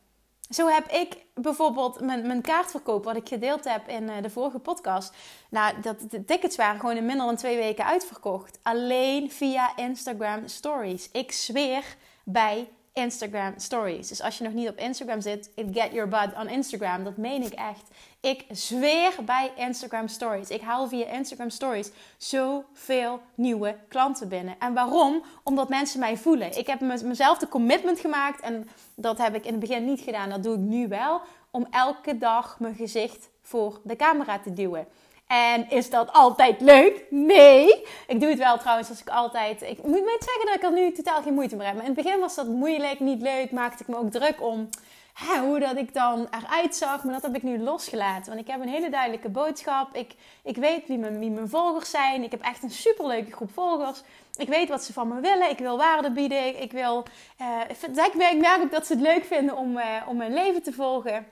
Zo 0.50 0.68
heb 0.68 0.92
ik 0.92 1.18
bijvoorbeeld 1.34 2.00
mijn, 2.00 2.28
mijn 2.28 2.42
kaartverkoop, 2.42 3.04
wat 3.04 3.16
ik 3.16 3.28
gedeeld 3.28 3.64
heb 3.64 3.88
in 3.88 4.10
eh, 4.10 4.22
de 4.22 4.30
vorige 4.30 4.60
podcast. 4.60 5.14
Nou, 5.50 5.82
dat, 5.82 6.12
de 6.12 6.25
tickets 6.25 6.56
waren 6.56 6.80
gewoon 6.80 6.96
in 6.96 7.06
minder 7.06 7.25
dan 7.25 7.36
twee 7.36 7.58
weken 7.58 7.86
uitverkocht. 7.86 8.60
Alleen 8.62 9.32
via 9.32 9.75
Instagram 9.75 10.48
Stories. 10.48 11.10
Ik 11.12 11.32
zweer 11.32 11.84
bij 12.24 12.68
Instagram 12.94 13.54
Stories. 13.58 14.08
Dus 14.08 14.22
als 14.22 14.38
je 14.38 14.44
nog 14.44 14.54
niet 14.54 14.70
op 14.70 14.78
Instagram 14.78 15.22
zit, 15.22 15.50
get 15.56 15.92
your 15.92 16.08
butt 16.08 16.38
on 16.38 16.48
Instagram. 16.48 17.04
Dat 17.04 17.18
meen 17.18 17.42
ik 17.42 17.54
echt. 17.54 17.90
Ik 18.22 18.46
zweer 18.50 19.12
bij 19.25 19.52
Instagram 19.56 20.08
Stories. 20.08 20.50
Ik 20.50 20.62
haal 20.62 20.88
via 20.88 21.06
Instagram 21.06 21.50
Stories 21.50 21.92
zoveel 22.18 23.22
nieuwe 23.36 23.78
klanten 23.90 24.28
binnen. 24.30 24.56
En 24.60 24.74
waarom? 24.74 25.24
Omdat 25.44 25.70
mensen 25.70 26.00
mij 26.00 26.18
voelen. 26.18 26.58
Ik 26.58 26.68
heb 26.68 26.80
mezelf 26.80 27.38
de 27.38 27.48
commitment 27.48 28.00
gemaakt 28.00 28.42
en 28.42 28.68
dat 28.96 29.18
heb 29.18 29.36
ik 29.36 29.46
in 29.46 29.52
het 29.52 29.60
begin 29.60 29.86
niet 29.86 30.02
gedaan. 30.02 30.30
Dat 30.30 30.44
doe 30.44 30.54
ik 30.54 30.60
nu 30.60 30.88
wel. 30.88 31.22
Om 31.52 31.68
elke 31.70 32.18
dag 32.18 32.60
mijn 32.60 32.75
gezicht 32.75 33.30
voor 33.42 33.82
de 33.84 33.96
camera 33.96 34.40
te 34.40 34.54
duwen. 34.54 34.88
En 35.27 35.70
is 35.70 35.89
dat 35.89 36.13
altijd 36.13 36.62
leuk? 36.62 37.03
Nee. 37.10 37.86
Ik 38.08 38.20
doe 38.20 38.29
het 38.29 38.38
wel 38.38 38.58
trouwens 38.58 38.89
als 38.89 39.01
ik 39.01 39.10
altijd... 39.10 39.62
Ik 39.62 39.84
moet 39.84 39.91
niet 39.94 40.25
zeggen 40.25 40.46
dat 40.46 40.55
ik 40.55 40.63
er 40.63 40.72
nu 40.72 40.91
totaal 40.91 41.22
geen 41.22 41.34
moeite 41.34 41.55
meer 41.55 41.65
heb. 41.65 41.75
Maar 41.75 41.86
in 41.86 41.94
het 41.94 42.03
begin 42.03 42.20
was 42.20 42.36
dat 42.36 42.48
moeilijk, 42.48 43.00
niet 43.00 43.22
leuk. 43.22 43.51
Maakte 43.51 43.84
ik 43.84 43.89
me 43.89 43.98
ook 43.98 44.12
druk 44.12 44.41
om 44.41 44.70
hè, 45.13 45.39
hoe 45.39 45.60
dat 45.60 45.77
ik 45.77 45.94
dan 45.94 46.27
eruit 46.32 46.75
zag. 46.75 47.03
Maar 47.03 47.13
dat 47.13 47.22
heb 47.22 47.36
ik 47.36 47.44
nu 47.44 47.60
losgelaten. 47.60 48.25
Want 48.25 48.39
ik 48.39 48.51
heb 48.51 48.62
een 48.62 48.67
hele 48.67 48.89
duidelijke 48.89 49.29
boodschap. 49.29 49.96
Ik, 49.96 50.15
ik 50.44 50.58
weet 50.58 50.88
wie 50.88 50.98
mijn, 50.98 51.20
wie 51.20 51.29
mijn 51.29 51.50
volgers 51.50 51.89
zijn. 51.89 52.24
Ik 52.24 52.32
heb 52.32 52.41
echt 52.41 52.63
een 52.63 52.72
superleuke 52.72 53.32
groep 53.32 53.53
volgers. 53.53 54.01
Ik 54.36 54.48
weet 54.48 54.70
wat 54.70 54.84
ze 54.84 54.94
van 54.94 55.08
me 55.08 55.20
willen. 55.20 55.50
Ik 55.50 55.60
wil 55.60 55.77
waarde 55.77 56.12
bieden. 56.12 56.62
Ik 56.62 56.72
wil... 56.72 57.05
Uh, 57.41 57.60
ik 57.96 58.38
merk 58.38 58.62
ook 58.62 58.72
dat 58.72 58.86
ze 58.86 58.94
het 58.94 59.01
leuk 59.01 59.25
vinden 59.25 59.58
om, 59.58 59.77
uh, 59.77 59.86
om 60.08 60.17
mijn 60.17 60.34
leven 60.34 60.63
te 60.63 60.74
volgen. 60.74 61.27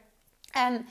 En 0.51 0.88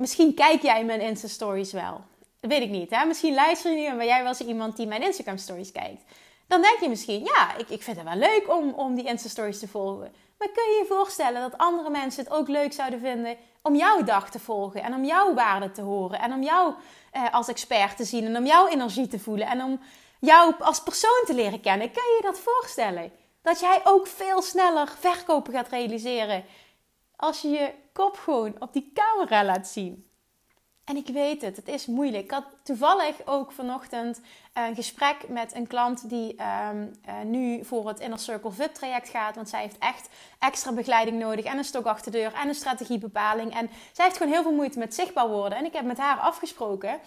Misschien 0.00 0.34
kijk 0.34 0.62
jij 0.62 0.84
mijn 0.84 1.00
Insta-stories 1.00 1.72
wel. 1.72 2.00
Dat 2.40 2.50
weet 2.50 2.62
ik 2.62 2.70
niet. 2.70 2.90
Hè? 2.90 3.04
Misschien 3.04 3.34
luister 3.34 3.72
je 3.72 3.90
nu 3.90 3.96
ben 3.96 4.06
jij 4.06 4.18
wel 4.18 4.28
eens 4.28 4.40
iemand 4.40 4.76
die 4.76 4.86
mijn 4.86 5.02
Instagram-stories 5.02 5.72
kijkt. 5.72 6.02
Dan 6.46 6.62
denk 6.62 6.78
je 6.80 6.88
misschien, 6.88 7.24
ja, 7.24 7.56
ik, 7.56 7.68
ik 7.68 7.82
vind 7.82 7.96
het 7.96 8.06
wel 8.06 8.16
leuk 8.16 8.44
om, 8.48 8.72
om 8.72 8.94
die 8.94 9.04
Insta-stories 9.04 9.58
te 9.58 9.68
volgen. 9.68 10.12
Maar 10.38 10.48
kun 10.48 10.62
je 10.62 10.78
je 10.78 10.94
voorstellen 10.94 11.40
dat 11.40 11.58
andere 11.58 11.90
mensen 11.90 12.24
het 12.24 12.32
ook 12.32 12.48
leuk 12.48 12.72
zouden 12.72 13.00
vinden 13.00 13.36
om 13.62 13.76
jouw 13.76 14.02
dag 14.02 14.30
te 14.30 14.38
volgen 14.38 14.82
en 14.82 14.94
om 14.94 15.04
jouw 15.04 15.34
waarde 15.34 15.70
te 15.70 15.82
horen 15.82 16.20
en 16.20 16.32
om 16.32 16.42
jou 16.42 16.74
eh, 17.12 17.34
als 17.34 17.48
expert 17.48 17.96
te 17.96 18.04
zien 18.04 18.26
en 18.26 18.36
om 18.36 18.46
jouw 18.46 18.68
energie 18.68 19.08
te 19.08 19.18
voelen 19.18 19.46
en 19.46 19.62
om 19.62 19.80
jou 20.20 20.54
als 20.58 20.82
persoon 20.82 21.22
te 21.26 21.34
leren 21.34 21.60
kennen. 21.60 21.92
Kun 21.92 22.02
je 22.02 22.18
je 22.20 22.26
dat 22.26 22.38
voorstellen? 22.38 23.12
Dat 23.42 23.60
jij 23.60 23.80
ook 23.84 24.06
veel 24.06 24.42
sneller 24.42 24.88
verkopen 24.98 25.52
gaat 25.52 25.68
realiseren 25.68 26.44
als 27.20 27.40
je 27.40 27.48
je 27.48 27.74
kop 27.92 28.16
gewoon 28.16 28.54
op 28.58 28.72
die 28.72 28.92
camera 28.94 29.44
laat 29.44 29.68
zien. 29.68 30.08
En 30.84 30.96
ik 30.96 31.06
weet 31.06 31.42
het, 31.42 31.56
het 31.56 31.68
is 31.68 31.86
moeilijk. 31.86 32.24
Ik 32.24 32.30
had 32.30 32.44
toevallig 32.62 33.16
ook 33.24 33.52
vanochtend 33.52 34.20
een 34.52 34.74
gesprek 34.74 35.28
met 35.28 35.54
een 35.54 35.66
klant 35.66 36.08
die 36.08 36.34
ehm, 36.36 36.86
eh, 37.04 37.20
nu 37.24 37.64
voor 37.64 37.88
het 37.88 38.00
Inner 38.00 38.18
Circle 38.18 38.50
VIP 38.50 38.74
traject 38.74 39.08
gaat. 39.08 39.34
Want 39.34 39.48
zij 39.48 39.60
heeft 39.60 39.78
echt 39.78 40.08
extra 40.38 40.72
begeleiding 40.72 41.18
nodig 41.18 41.44
en 41.44 41.58
een 41.58 41.64
stok 41.64 41.86
achter 41.86 42.12
de 42.12 42.18
deur 42.18 42.32
en 42.34 42.48
een 42.48 42.54
strategiebepaling. 42.54 43.54
En 43.54 43.70
zij 43.92 44.04
heeft 44.04 44.16
gewoon 44.16 44.32
heel 44.32 44.42
veel 44.42 44.54
moeite 44.54 44.78
met 44.78 44.94
zichtbaar 44.94 45.28
worden. 45.28 45.58
En 45.58 45.64
ik 45.64 45.72
heb 45.72 45.84
met 45.84 45.98
haar 45.98 46.18
afgesproken 46.18 47.00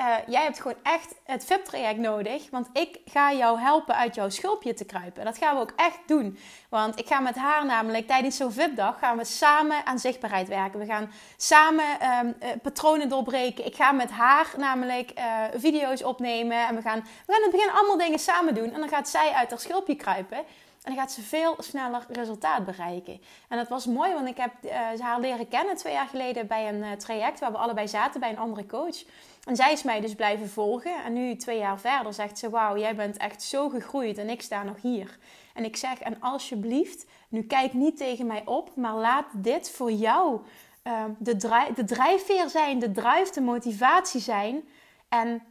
uh, 0.00 0.16
jij 0.26 0.42
hebt 0.42 0.60
gewoon 0.60 0.76
echt 0.82 1.14
het 1.24 1.44
VIP-traject 1.44 1.98
nodig. 1.98 2.50
Want 2.50 2.68
ik 2.72 2.98
ga 3.04 3.32
jou 3.32 3.60
helpen 3.60 3.94
uit 3.94 4.14
jouw 4.14 4.28
schulpje 4.28 4.74
te 4.74 4.84
kruipen. 4.84 5.24
Dat 5.24 5.38
gaan 5.38 5.54
we 5.54 5.60
ook 5.60 5.72
echt 5.76 5.98
doen. 6.06 6.38
Want 6.68 6.98
ik 6.98 7.06
ga 7.06 7.20
met 7.20 7.34
haar 7.34 7.66
namelijk 7.66 8.06
tijdens 8.06 8.36
zo'n 8.36 8.52
VIP-dag 8.52 8.98
gaan 8.98 9.16
we 9.16 9.24
samen 9.24 9.86
aan 9.86 9.98
zichtbaarheid 9.98 10.48
werken. 10.48 10.80
We 10.80 10.86
gaan 10.86 11.10
samen 11.36 11.84
um, 11.84 12.34
uh, 12.42 12.48
patronen 12.62 13.08
doorbreken. 13.08 13.66
Ik 13.66 13.74
ga 13.74 13.92
met 13.92 14.10
haar 14.10 14.54
namelijk 14.56 15.12
uh, 15.18 15.42
video's 15.54 16.02
opnemen. 16.02 16.66
En 16.66 16.74
we 16.74 16.82
gaan, 16.82 16.98
we 17.26 17.32
gaan 17.32 17.42
in 17.42 17.50
het 17.50 17.56
begin 17.56 17.70
allemaal 17.70 17.98
dingen 17.98 18.18
samen 18.18 18.54
doen. 18.54 18.72
En 18.72 18.80
dan 18.80 18.88
gaat 18.88 19.08
zij 19.08 19.32
uit 19.32 19.50
haar 19.50 19.60
schulpje 19.60 19.96
kruipen. 19.96 20.44
En 20.82 20.94
dan 20.94 21.02
gaat 21.02 21.12
ze 21.12 21.22
veel 21.22 21.54
sneller 21.58 22.06
resultaat 22.08 22.64
bereiken. 22.64 23.20
En 23.48 23.56
dat 23.56 23.68
was 23.68 23.86
mooi, 23.86 24.12
want 24.12 24.28
ik 24.28 24.36
heb 24.36 24.52
uh, 24.62 25.00
haar 25.00 25.20
leren 25.20 25.48
kennen 25.48 25.76
twee 25.76 25.92
jaar 25.92 26.06
geleden 26.06 26.46
bij 26.46 26.68
een 26.68 26.82
uh, 26.82 26.92
traject 26.92 27.40
waar 27.40 27.52
we 27.52 27.58
allebei 27.58 27.88
zaten 27.88 28.20
bij 28.20 28.30
een 28.30 28.38
andere 28.38 28.66
coach. 28.66 29.04
En 29.44 29.56
zij 29.56 29.72
is 29.72 29.82
mij 29.82 30.00
dus 30.00 30.14
blijven 30.14 30.48
volgen. 30.48 31.04
En 31.04 31.12
nu, 31.12 31.36
twee 31.36 31.58
jaar 31.58 31.80
verder, 31.80 32.14
zegt 32.14 32.38
ze: 32.38 32.50
Wauw, 32.50 32.78
jij 32.78 32.94
bent 32.94 33.16
echt 33.16 33.42
zo 33.42 33.68
gegroeid 33.68 34.18
en 34.18 34.28
ik 34.28 34.42
sta 34.42 34.62
nog 34.62 34.82
hier. 34.82 35.18
En 35.54 35.64
ik 35.64 35.76
zeg: 35.76 35.98
En 35.98 36.20
alsjeblieft, 36.20 37.06
nu 37.28 37.42
kijk 37.42 37.72
niet 37.72 37.96
tegen 37.96 38.26
mij 38.26 38.42
op, 38.44 38.76
maar 38.76 38.94
laat 38.94 39.26
dit 39.32 39.70
voor 39.70 39.92
jou 39.92 40.40
uh, 40.84 41.04
de 41.18 41.84
drijfveer 41.84 42.48
zijn, 42.48 42.78
de 42.78 42.90
drive, 42.90 43.30
de 43.32 43.40
motivatie 43.40 44.20
zijn. 44.20 44.68
En 45.08 45.42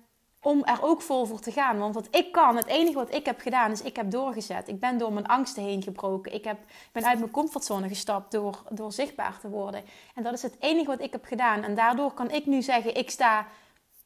om 0.48 0.64
er 0.64 0.84
ook 0.84 1.02
vol 1.02 1.26
voor 1.26 1.40
te 1.40 1.52
gaan. 1.52 1.78
Want 1.78 1.96
wat 1.96 2.08
ik 2.12 2.32
kan, 2.32 2.56
het 2.56 2.66
enige 2.66 2.94
wat 2.94 3.14
ik 3.14 3.26
heb 3.26 3.40
gedaan, 3.40 3.72
is 3.72 3.82
ik 3.82 3.96
heb 3.96 4.12
doorgezet. 4.12 4.68
Ik 4.68 4.80
ben 4.80 4.98
door 4.98 5.14
mijn 5.14 5.28
angsten 5.28 5.64
heen 5.64 5.84
gebroken. 5.84 6.34
Ik 6.34 6.44
heb, 6.44 6.58
ben 6.92 7.06
uit 7.06 7.20
mijn 7.20 7.32
comfortzone 7.32 7.88
gestapt 7.88 8.32
door, 8.32 8.64
door 8.70 8.92
zichtbaar 8.92 9.40
te 9.40 9.50
worden. 9.50 9.84
En 10.16 10.24
dat 10.24 10.34
is 10.34 10.42
het 10.42 10.56
enige 10.60 10.86
wat 10.86 11.02
ik 11.02 11.12
heb 11.12 11.26
gedaan. 11.26 11.64
En 11.64 11.76
daardoor 11.76 12.14
kan 12.14 12.32
ik 12.32 12.46
nu 12.46 12.62
zeggen, 12.62 12.96
ik 12.96 13.10
sta 13.10 13.48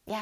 ja, 0.04 0.20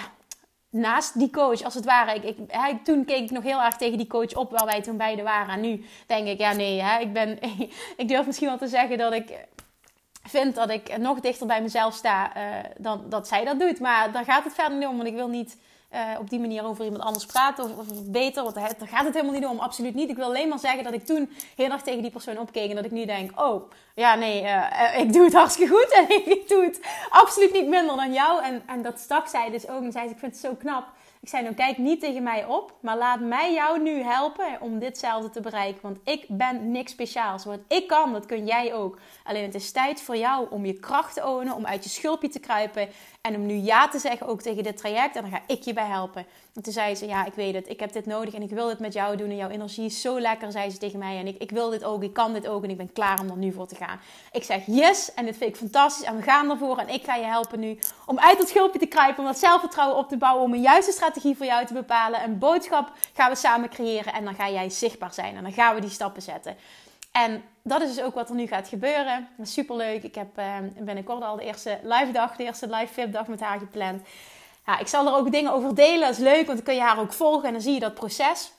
naast 0.70 1.20
die 1.20 1.30
coach, 1.30 1.62
als 1.62 1.74
het 1.74 1.86
ware. 1.86 2.16
Ik, 2.16 2.24
ik, 2.24 2.38
hij, 2.48 2.80
toen 2.84 3.06
keek 3.06 3.24
ik 3.24 3.32
nog 3.32 3.44
heel 3.44 3.62
erg 3.62 3.76
tegen 3.76 3.98
die 3.98 4.08
coach 4.08 4.34
op, 4.34 4.52
waar 4.52 4.66
wij 4.66 4.82
toen 4.82 4.98
beide 4.98 5.24
waren. 5.24 5.54
En 5.54 5.62
nu 5.62 5.86
denk 6.08 6.28
ik, 6.28 6.40
ja 6.40 6.54
nee, 6.54 6.82
hè, 6.82 7.00
ik, 7.00 7.14
ben, 7.14 7.40
ik 8.02 8.08
durf 8.08 8.26
misschien 8.26 8.48
wel 8.48 8.58
te 8.58 8.68
zeggen 8.68 8.98
dat 8.98 9.14
ik 9.14 9.48
vind 10.24 10.56
dat 10.56 10.70
ik 10.70 10.98
nog 10.98 11.20
dichter 11.20 11.48
bij 11.48 11.62
mezelf 11.62 11.94
sta 11.94 12.38
uh, 12.38 12.44
dan 12.78 13.06
dat 13.10 13.28
zij 13.28 13.46
dat 13.46 13.60
doet. 13.60 13.80
Maar 13.80 14.12
daar 14.12 14.26
gaat 14.26 14.44
het 14.44 14.54
verder 14.54 14.78
niet 14.78 14.88
om, 14.88 14.96
want 14.96 15.08
ik 15.08 15.16
wil 15.16 15.30
niet 15.30 15.58
uh, 15.94 16.20
op 16.20 16.30
die 16.30 16.40
manier 16.40 16.64
over 16.64 16.86
iemand 16.86 17.04
anders 17.04 17.26
praten 17.26 17.78
of, 17.78 17.88
beter. 18.06 18.44
Want 18.44 18.56
daar 18.56 18.76
gaat 18.78 19.06
het 19.06 19.14
helemaal 19.14 19.36
niet 19.36 19.46
om, 19.46 19.60
absoluut 19.60 19.96
niet. 19.96 20.10
Ik 20.10 20.16
wil 20.16 20.26
alleen 20.26 20.48
maar 20.48 20.60
zeggen 20.60 20.84
dat 20.84 20.94
ik 20.94 21.06
toen 21.06 21.30
heel 21.56 21.70
erg 21.70 21.82
tegen 21.82 22.02
die 22.02 22.12
persoon 22.12 22.38
opkeek 22.38 22.70
en 22.70 22.76
dat 22.76 22.86
ik 22.86 22.92
nu 22.92 23.06
denk, 23.06 23.42
oh 23.42 23.72
ja 23.96 24.16
nee, 24.16 24.44
uh, 24.44 25.00
ik 25.00 25.14
doe 25.14 25.24
het 25.24 25.34
hartstikke 25.34 25.74
goed 25.74 25.94
en 25.94 26.10
ik 26.38 26.48
doe 26.48 26.64
het 26.64 26.80
absoluut 27.10 27.54
niet 27.54 27.68
minder 27.68 27.96
dan 27.96 28.14
jou. 28.14 28.44
En, 28.44 28.64
en 28.66 28.82
dat 28.82 29.00
stak 29.00 29.28
zij 29.28 29.50
dus 29.50 29.68
ook 29.68 29.84
en 29.84 29.92
zei 29.92 30.10
ik 30.10 30.18
vind 30.20 30.32
het 30.32 30.42
zo 30.42 30.56
knap 30.56 30.88
ik 31.22 31.30
zei, 31.30 31.44
nou 31.44 31.56
kijk 31.56 31.78
niet 31.78 32.00
tegen 32.00 32.24
mij 32.24 32.46
op, 32.46 32.74
maar 32.82 32.98
laat 32.98 33.20
mij 33.20 33.54
jou 33.54 33.82
nu 33.82 34.02
helpen 34.02 34.62
om 34.62 34.80
ditzelfde 34.80 35.30
te 35.30 35.42
bereiken. 35.42 35.82
Want 35.82 35.98
ik 36.04 36.26
ben 36.28 36.72
niks 36.72 36.92
speciaals. 36.92 37.46
Wat 37.46 37.60
ik 37.68 37.88
kan, 37.88 38.14
dat 38.14 38.26
kun 38.26 38.46
jij 38.46 38.74
ook. 38.74 39.00
Alleen 39.24 39.44
het 39.44 39.56
is 39.56 39.72
tijd 39.72 40.02
voor 40.02 40.18
jou 40.18 40.48
om 40.50 40.66
je 40.66 40.80
kracht 40.80 41.14
te 41.14 41.28
ownen, 41.28 41.56
om 41.56 41.66
uit 41.66 41.84
je 41.84 41.90
schulpje 41.90 42.30
te 42.30 42.40
kruipen. 42.40 42.90
En 43.22 43.36
om 43.36 43.46
nu 43.46 43.54
ja 43.54 43.88
te 43.88 44.00
zeggen 44.00 44.28
ook 44.28 44.42
tegen 44.42 44.64
dit 44.64 44.78
traject. 44.78 45.16
En 45.16 45.22
dan 45.22 45.32
ga 45.32 45.42
ik 45.48 45.62
je 45.62 45.74
bij 45.74 45.86
helpen. 45.86 46.26
En 46.56 46.62
toen 46.66 46.74
zei 46.74 46.96
ze, 46.96 47.08
ja 47.08 47.26
ik 47.26 47.34
weet 47.34 47.54
het, 47.54 47.70
ik 47.70 47.80
heb 47.80 47.92
dit 47.92 48.06
nodig 48.06 48.34
en 48.34 48.42
ik 48.42 48.50
wil 48.50 48.68
dit 48.68 48.80
met 48.80 48.94
jou 48.94 49.18
doen. 49.18 49.30
En 49.30 49.36
jouw 49.36 49.50
energie 49.50 49.86
is 49.86 50.02
zo 50.02 50.20
lekker, 50.20 50.52
zei 50.52 50.70
ze 50.70 50.78
tegen 50.78 51.00
mij. 51.00 51.18
En 51.18 51.28
ik, 51.28 51.38
ik 51.38 51.52
wil 51.52 51.70
dit 51.70 51.84
ook, 51.84 52.04
ik 52.04 52.14
kan 52.14 52.34
dit 52.34 52.48
ook 52.48 52.64
en 52.64 52.70
ik 52.70 52.78
ben 52.78 52.94
klaar 52.94 53.20
om 53.20 53.30
er 53.30 53.38
nu 53.38 53.52
voor 53.52 53.68
te 53.68 53.76
gaan. 53.76 54.00
Ik 54.32 54.44
zeg 54.44 54.66
yes 54.66 55.14
en 55.14 55.26
dit 55.26 55.38
vind 55.38 55.50
ik 55.50 55.56
fantastisch 55.56 56.06
en 56.06 56.16
we 56.16 56.22
gaan 56.22 56.50
ervoor. 56.50 56.78
En 56.78 56.90
ik 56.90 57.04
ga 57.04 57.16
je 57.16 57.26
helpen 57.26 57.60
nu 57.60 57.80
om 58.06 58.20
uit 58.20 58.38
dat 58.38 58.50
schulpje 58.50 58.80
te 58.80 58.86
kruipen, 58.86 59.20
om 59.20 59.26
dat 59.26 59.40
zelfvertrouwen 59.40 59.98
op 59.98 60.10
te 60.10 60.18
bouwen, 60.18 60.44
om 60.44 60.54
een 60.54 60.62
juiste 60.62 60.92
strategie 60.92 61.08
voor 61.22 61.46
jou 61.46 61.66
te 61.66 61.74
bepalen. 61.74 62.24
Een 62.24 62.38
boodschap 62.38 62.92
gaan 63.14 63.30
we 63.30 63.36
samen 63.36 63.70
creëren 63.70 64.14
en 64.14 64.24
dan 64.24 64.36
ga 64.36 64.50
jij 64.50 64.70
zichtbaar 64.70 65.14
zijn. 65.14 65.36
En 65.36 65.44
dan 65.44 65.52
gaan 65.52 65.76
we 65.76 65.82
die 65.82 65.90
stappen 65.90 66.22
zetten. 66.22 66.58
En 67.12 67.44
dat 67.64 67.82
is 67.82 67.96
dus 67.96 68.04
ook 68.04 68.14
wat 68.14 68.30
er 68.30 68.36
nu 68.36 68.48
gaat 68.48 68.68
gebeuren. 68.68 69.28
Superleuk. 69.42 70.04
Ik 70.04 70.16
heb 70.16 70.40
uh, 70.40 70.56
binnenkort 70.80 71.24
al 71.24 71.36
de 71.36 71.44
eerste 71.44 71.80
live 71.84 72.12
dag, 72.12 72.36
de 72.36 72.44
eerste 72.44 72.68
live 72.68 72.94
VIP 72.94 73.14
dag 73.14 73.28
met 73.28 73.40
haar 73.40 73.60
gepland. 73.60 74.02
Ja, 74.66 74.80
ik 74.80 74.88
zal 74.88 75.08
er 75.08 75.14
ook 75.14 75.32
dingen 75.32 75.52
over 75.52 75.76
delen. 75.76 76.00
Dat 76.00 76.10
is 76.10 76.18
leuk, 76.18 76.46
want 76.46 76.48
dan 76.48 76.64
kun 76.64 76.76
je 76.76 76.82
haar 76.82 77.00
ook 77.00 77.14
volgen 77.14 77.48
en 77.48 77.54
dan 77.54 77.62
zie 77.62 77.74
je 77.74 77.80
dat 77.80 77.94
proces. 77.94 78.52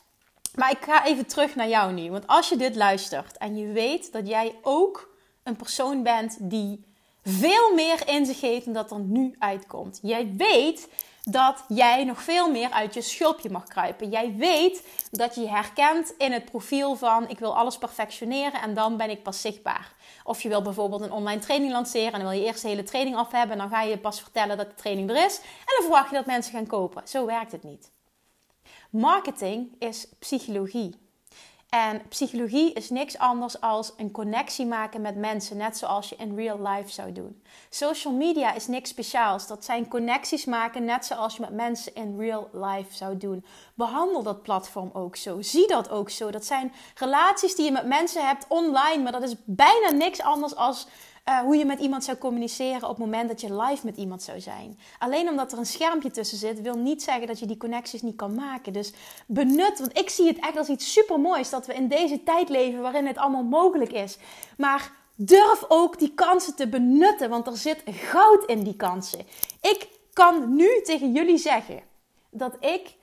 Maar 0.54 0.70
ik 0.70 0.78
ga 0.80 1.04
even 1.04 1.26
terug 1.26 1.54
naar 1.54 1.68
jou 1.68 1.92
nu. 1.92 2.10
Want 2.10 2.26
als 2.26 2.48
je 2.48 2.56
dit 2.56 2.76
luistert 2.76 3.38
en 3.38 3.56
je 3.56 3.72
weet 3.72 4.12
dat 4.12 4.28
jij 4.28 4.54
ook 4.62 5.14
een 5.42 5.56
persoon 5.56 6.02
bent 6.02 6.36
die 6.40 6.84
veel 7.24 7.74
meer 7.74 8.08
in 8.08 8.26
zich 8.26 8.40
heeft 8.40 8.64
dan 8.64 8.74
dat 8.74 8.90
er 8.90 9.00
nu 9.00 9.34
uitkomt. 9.38 9.98
Jij 10.02 10.32
weet 10.36 10.88
dat 11.24 11.64
jij 11.68 12.04
nog 12.04 12.22
veel 12.22 12.50
meer 12.50 12.70
uit 12.70 12.94
je 12.94 13.02
schulpje 13.02 13.50
mag 13.50 13.64
kruipen. 13.64 14.10
Jij 14.10 14.34
weet 14.36 14.86
dat 15.10 15.34
je 15.34 15.40
je 15.40 15.48
herkent 15.48 16.14
in 16.18 16.32
het 16.32 16.44
profiel 16.44 16.96
van 16.96 17.28
ik 17.28 17.38
wil 17.38 17.56
alles 17.56 17.78
perfectioneren 17.78 18.60
en 18.60 18.74
dan 18.74 18.96
ben 18.96 19.10
ik 19.10 19.22
pas 19.22 19.40
zichtbaar. 19.40 19.92
Of 20.24 20.42
je 20.42 20.48
wil 20.48 20.62
bijvoorbeeld 20.62 21.00
een 21.00 21.12
online 21.12 21.40
training 21.40 21.72
lanceren 21.72 22.12
en 22.12 22.20
dan 22.20 22.28
wil 22.28 22.38
je 22.38 22.46
eerst 22.46 22.62
de 22.62 22.68
hele 22.68 22.82
training 22.82 23.16
af 23.16 23.32
hebben 23.32 23.52
en 23.52 23.58
dan 23.58 23.78
ga 23.78 23.82
je 23.82 23.98
pas 23.98 24.20
vertellen 24.20 24.56
dat 24.56 24.68
de 24.70 24.74
training 24.74 25.10
er 25.10 25.24
is 25.24 25.38
en 25.38 25.74
dan 25.76 25.82
verwacht 25.82 26.10
je 26.10 26.16
dat 26.16 26.26
mensen 26.26 26.52
gaan 26.52 26.66
kopen. 26.66 27.08
Zo 27.08 27.26
werkt 27.26 27.52
het 27.52 27.62
niet. 27.62 27.90
Marketing 28.90 29.74
is 29.78 30.08
psychologie. 30.18 31.09
En 31.70 32.02
psychologie 32.08 32.72
is 32.72 32.90
niks 32.90 33.18
anders 33.18 33.60
als 33.60 33.92
een 33.96 34.10
connectie 34.10 34.66
maken 34.66 35.00
met 35.00 35.16
mensen, 35.16 35.56
net 35.56 35.76
zoals 35.76 36.08
je 36.08 36.16
in 36.16 36.36
real 36.36 36.58
life 36.68 36.90
zou 36.90 37.12
doen. 37.12 37.42
Social 37.68 38.14
media 38.14 38.54
is 38.54 38.66
niks 38.66 38.90
speciaals. 38.90 39.46
Dat 39.46 39.64
zijn 39.64 39.88
connecties 39.88 40.44
maken, 40.44 40.84
net 40.84 41.06
zoals 41.06 41.36
je 41.36 41.40
met 41.40 41.52
mensen 41.52 41.94
in 41.94 42.18
real 42.18 42.48
life 42.52 42.94
zou 42.94 43.16
doen. 43.16 43.44
Behandel 43.74 44.22
dat 44.22 44.42
platform 44.42 44.90
ook 44.92 45.16
zo. 45.16 45.42
Zie 45.42 45.66
dat 45.66 45.90
ook 45.90 46.10
zo. 46.10 46.30
Dat 46.30 46.44
zijn 46.44 46.72
relaties 46.94 47.54
die 47.54 47.64
je 47.64 47.72
met 47.72 47.86
mensen 47.86 48.26
hebt 48.26 48.44
online, 48.48 49.02
maar 49.02 49.12
dat 49.12 49.22
is 49.22 49.34
bijna 49.44 49.90
niks 49.90 50.20
anders 50.20 50.54
als 50.54 50.86
uh, 51.28 51.38
hoe 51.38 51.56
je 51.56 51.64
met 51.64 51.80
iemand 51.80 52.04
zou 52.04 52.18
communiceren 52.18 52.82
op 52.82 52.88
het 52.88 52.98
moment 52.98 53.28
dat 53.28 53.40
je 53.40 53.62
live 53.62 53.86
met 53.86 53.96
iemand 53.96 54.22
zou 54.22 54.40
zijn. 54.40 54.78
Alleen 54.98 55.28
omdat 55.28 55.52
er 55.52 55.58
een 55.58 55.66
schermpje 55.66 56.10
tussen 56.10 56.38
zit, 56.38 56.60
wil 56.60 56.76
niet 56.76 57.02
zeggen 57.02 57.26
dat 57.26 57.38
je 57.38 57.46
die 57.46 57.56
connecties 57.56 58.02
niet 58.02 58.16
kan 58.16 58.34
maken. 58.34 58.72
Dus 58.72 58.92
benut, 59.26 59.78
want 59.78 59.98
ik 59.98 60.10
zie 60.10 60.26
het 60.26 60.38
echt 60.38 60.56
als 60.56 60.68
iets 60.68 60.92
supermoois 60.92 61.50
dat 61.50 61.66
we 61.66 61.74
in 61.74 61.88
deze 61.88 62.22
tijd 62.22 62.48
leven 62.48 62.80
waarin 62.80 63.06
het 63.06 63.18
allemaal 63.18 63.42
mogelijk 63.42 63.92
is. 63.92 64.18
Maar 64.56 64.92
durf 65.14 65.64
ook 65.68 65.98
die 65.98 66.14
kansen 66.14 66.54
te 66.54 66.68
benutten, 66.68 67.30
want 67.30 67.46
er 67.46 67.56
zit 67.56 67.82
goud 67.86 68.44
in 68.44 68.62
die 68.62 68.76
kansen. 68.76 69.26
Ik 69.60 69.88
kan 70.12 70.54
nu 70.54 70.82
tegen 70.82 71.12
jullie 71.12 71.38
zeggen 71.38 71.82
dat 72.30 72.56
ik 72.60 72.94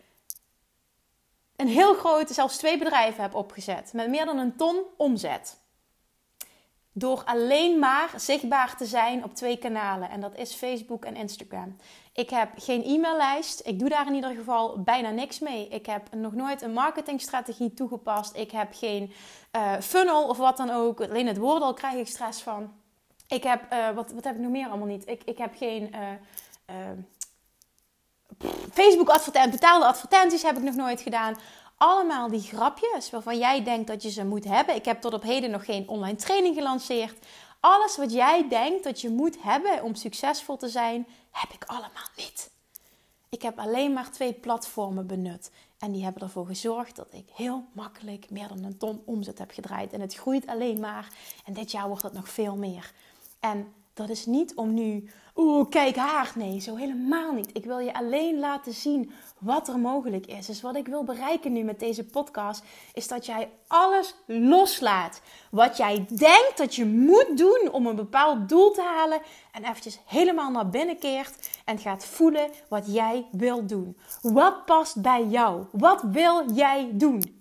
een 1.55 1.67
heel 1.67 1.93
groot, 1.93 2.29
zelfs 2.29 2.57
twee 2.57 2.77
bedrijven 2.77 3.21
heb 3.21 3.35
opgezet 3.35 3.93
met 3.93 4.09
meer 4.09 4.25
dan 4.25 4.37
een 4.37 4.55
ton 4.55 4.83
omzet. 4.97 5.57
Door 6.99 7.23
alleen 7.25 7.79
maar 7.79 8.09
zichtbaar 8.15 8.75
te 8.75 8.85
zijn 8.85 9.23
op 9.23 9.35
twee 9.35 9.57
kanalen. 9.57 10.09
En 10.09 10.21
dat 10.21 10.35
is 10.35 10.53
Facebook 10.53 11.05
en 11.05 11.15
Instagram. 11.15 11.75
Ik 12.13 12.29
heb 12.29 12.49
geen 12.55 12.83
e-maillijst. 12.83 13.61
Ik 13.65 13.79
doe 13.79 13.89
daar 13.89 14.07
in 14.07 14.13
ieder 14.13 14.35
geval 14.35 14.81
bijna 14.81 15.09
niks 15.09 15.39
mee. 15.39 15.67
Ik 15.67 15.85
heb 15.85 16.13
nog 16.15 16.33
nooit 16.33 16.61
een 16.61 16.73
marketingstrategie 16.73 17.73
toegepast. 17.73 18.35
Ik 18.35 18.51
heb 18.51 18.67
geen 18.71 19.11
uh, 19.55 19.73
funnel 19.79 20.27
of 20.27 20.37
wat 20.37 20.57
dan 20.57 20.69
ook. 20.69 21.01
Alleen 21.01 21.27
het 21.27 21.37
woord 21.37 21.61
al 21.61 21.73
krijg 21.73 21.95
ik 21.95 22.07
stress 22.07 22.41
van. 22.41 22.73
Ik 23.27 23.43
heb, 23.43 23.73
uh, 23.73 23.89
wat, 23.89 24.11
wat 24.11 24.23
heb 24.23 24.35
ik 24.35 24.41
nog 24.41 24.51
meer 24.51 24.67
allemaal 24.67 24.87
niet? 24.87 25.07
Ik, 25.07 25.23
ik 25.23 25.37
heb 25.37 25.55
geen 25.57 25.95
uh, 25.95 26.77
Facebook 28.71 29.09
advertenties, 29.09 29.59
betaalde 29.59 29.85
advertenties 29.85 30.43
heb 30.43 30.57
ik 30.57 30.63
nog 30.63 30.75
nooit 30.75 31.01
gedaan 31.01 31.35
allemaal 31.77 32.27
die 32.27 32.41
grapjes 32.41 33.09
waarvan 33.09 33.37
jij 33.37 33.63
denkt 33.63 33.87
dat 33.87 34.03
je 34.03 34.09
ze 34.09 34.25
moet 34.25 34.43
hebben. 34.43 34.75
Ik 34.75 34.85
heb 34.85 35.01
tot 35.01 35.13
op 35.13 35.23
heden 35.23 35.51
nog 35.51 35.65
geen 35.65 35.87
online 35.87 36.17
training 36.17 36.55
gelanceerd. 36.55 37.25
Alles 37.59 37.97
wat 37.97 38.11
jij 38.11 38.47
denkt 38.49 38.83
dat 38.83 39.01
je 39.01 39.09
moet 39.09 39.41
hebben 39.41 39.83
om 39.83 39.95
succesvol 39.95 40.57
te 40.57 40.69
zijn, 40.69 41.07
heb 41.31 41.49
ik 41.49 41.63
allemaal 41.65 42.09
niet. 42.15 42.49
Ik 43.29 43.41
heb 43.41 43.59
alleen 43.59 43.93
maar 43.93 44.11
twee 44.11 44.33
platformen 44.33 45.07
benut. 45.07 45.51
En 45.79 45.91
die 45.91 46.03
hebben 46.03 46.21
ervoor 46.21 46.45
gezorgd 46.45 46.95
dat 46.95 47.13
ik 47.13 47.29
heel 47.33 47.63
makkelijk 47.71 48.29
meer 48.29 48.47
dan 48.47 48.63
een 48.63 48.77
ton 48.77 49.01
omzet 49.05 49.37
heb 49.37 49.51
gedraaid. 49.51 49.93
En 49.93 50.01
het 50.01 50.15
groeit 50.15 50.47
alleen 50.47 50.79
maar. 50.79 51.11
En 51.45 51.53
dit 51.53 51.71
jaar 51.71 51.87
wordt 51.87 52.03
het 52.03 52.13
nog 52.13 52.29
veel 52.29 52.55
meer. 52.55 52.91
En 53.39 53.73
dat 53.97 54.09
is 54.09 54.25
niet 54.25 54.55
om 54.55 54.73
nu, 54.73 55.09
oeh, 55.35 55.69
kijk 55.69 55.95
haar. 55.95 56.31
Nee, 56.35 56.59
zo 56.59 56.75
helemaal 56.75 57.31
niet. 57.31 57.49
Ik 57.53 57.65
wil 57.65 57.79
je 57.79 57.93
alleen 57.93 58.39
laten 58.39 58.73
zien 58.73 59.11
wat 59.39 59.67
er 59.67 59.79
mogelijk 59.79 60.25
is. 60.25 60.45
Dus 60.45 60.61
wat 60.61 60.75
ik 60.75 60.87
wil 60.87 61.03
bereiken 61.03 61.53
nu 61.53 61.63
met 61.63 61.79
deze 61.79 62.03
podcast, 62.03 62.63
is 62.93 63.07
dat 63.07 63.25
jij 63.25 63.49
alles 63.67 64.15
loslaat. 64.25 65.21
Wat 65.51 65.77
jij 65.77 66.05
denkt 66.07 66.53
dat 66.55 66.75
je 66.75 66.85
moet 66.85 67.37
doen 67.37 67.69
om 67.71 67.85
een 67.87 67.95
bepaald 67.95 68.49
doel 68.49 68.71
te 68.71 68.81
halen. 68.81 69.21
En 69.51 69.63
eventjes 69.63 69.99
helemaal 70.05 70.51
naar 70.51 70.69
binnen 70.69 70.99
keert 70.99 71.49
en 71.65 71.79
gaat 71.79 72.05
voelen 72.05 72.49
wat 72.69 72.93
jij 72.93 73.25
wil 73.31 73.65
doen. 73.65 73.97
Wat 74.21 74.65
past 74.65 75.01
bij 75.01 75.25
jou? 75.25 75.65
Wat 75.71 76.01
wil 76.01 76.51
jij 76.51 76.89
doen? 76.93 77.36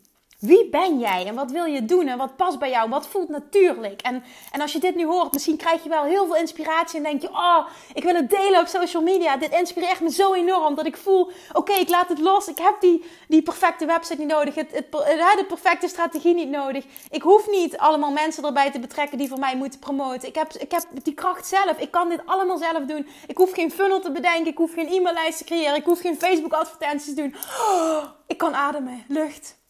Wie 0.46 0.68
ben 0.68 0.98
jij 0.98 1.26
en 1.26 1.34
wat 1.34 1.50
wil 1.50 1.64
je 1.64 1.84
doen 1.84 2.06
en 2.06 2.18
wat 2.18 2.36
past 2.36 2.58
bij 2.58 2.70
jou? 2.70 2.88
Wat 2.88 3.06
voelt 3.06 3.28
natuurlijk? 3.28 4.02
En, 4.02 4.24
en 4.52 4.60
als 4.60 4.72
je 4.72 4.78
dit 4.78 4.94
nu 4.94 5.06
hoort, 5.06 5.32
misschien 5.32 5.56
krijg 5.56 5.82
je 5.82 5.88
wel 5.88 6.04
heel 6.04 6.26
veel 6.26 6.36
inspiratie 6.36 6.96
en 6.96 7.02
denk 7.02 7.22
je: 7.22 7.28
Oh, 7.28 7.66
ik 7.94 8.02
wil 8.02 8.14
het 8.14 8.30
delen 8.30 8.60
op 8.60 8.66
social 8.66 9.02
media. 9.02 9.36
Dit 9.36 9.52
inspireert 9.52 10.00
me 10.00 10.10
zo 10.10 10.34
enorm 10.34 10.74
dat 10.74 10.86
ik 10.86 10.96
voel: 10.96 11.30
Oké, 11.52 11.72
ik 11.72 11.88
laat 11.88 12.08
het 12.08 12.18
los. 12.18 12.48
Ik 12.48 12.58
heb 12.58 12.76
die, 12.80 13.04
die 13.28 13.42
perfecte 13.42 13.86
website 13.86 14.18
niet 14.18 14.28
nodig, 14.28 14.54
het, 14.54 14.72
het, 14.72 14.92
de 14.92 15.44
perfecte 15.48 15.88
strategie 15.88 16.34
niet 16.34 16.50
nodig. 16.50 16.84
Ik 17.10 17.22
hoef 17.22 17.50
niet 17.50 17.78
allemaal 17.78 18.10
mensen 18.10 18.44
erbij 18.44 18.70
te 18.70 18.78
betrekken 18.78 19.18
die 19.18 19.28
voor 19.28 19.38
mij 19.38 19.56
moeten 19.56 19.80
promoten. 19.80 20.28
Ik 20.28 20.34
heb, 20.34 20.52
ik 20.52 20.70
heb 20.70 20.84
die 21.02 21.14
kracht 21.14 21.46
zelf. 21.46 21.78
Ik 21.78 21.90
kan 21.90 22.08
dit 22.08 22.20
allemaal 22.26 22.58
zelf 22.58 22.84
doen. 22.84 23.08
Ik 23.26 23.36
hoef 23.36 23.52
geen 23.52 23.70
funnel 23.70 24.00
te 24.00 24.12
bedenken. 24.12 24.46
Ik 24.46 24.58
hoef 24.58 24.72
geen 24.72 24.88
e-maillijst 24.88 25.38
te 25.38 25.44
creëren. 25.44 25.76
Ik 25.76 25.84
hoef 25.84 26.00
geen 26.00 26.18
Facebook-advertenties 26.18 27.14
te 27.14 27.14
doen. 27.14 27.34
Oh, 27.70 28.04
ik 28.26 28.38
kan 28.38 28.54
ademen, 28.54 29.04
lucht. 29.08 29.64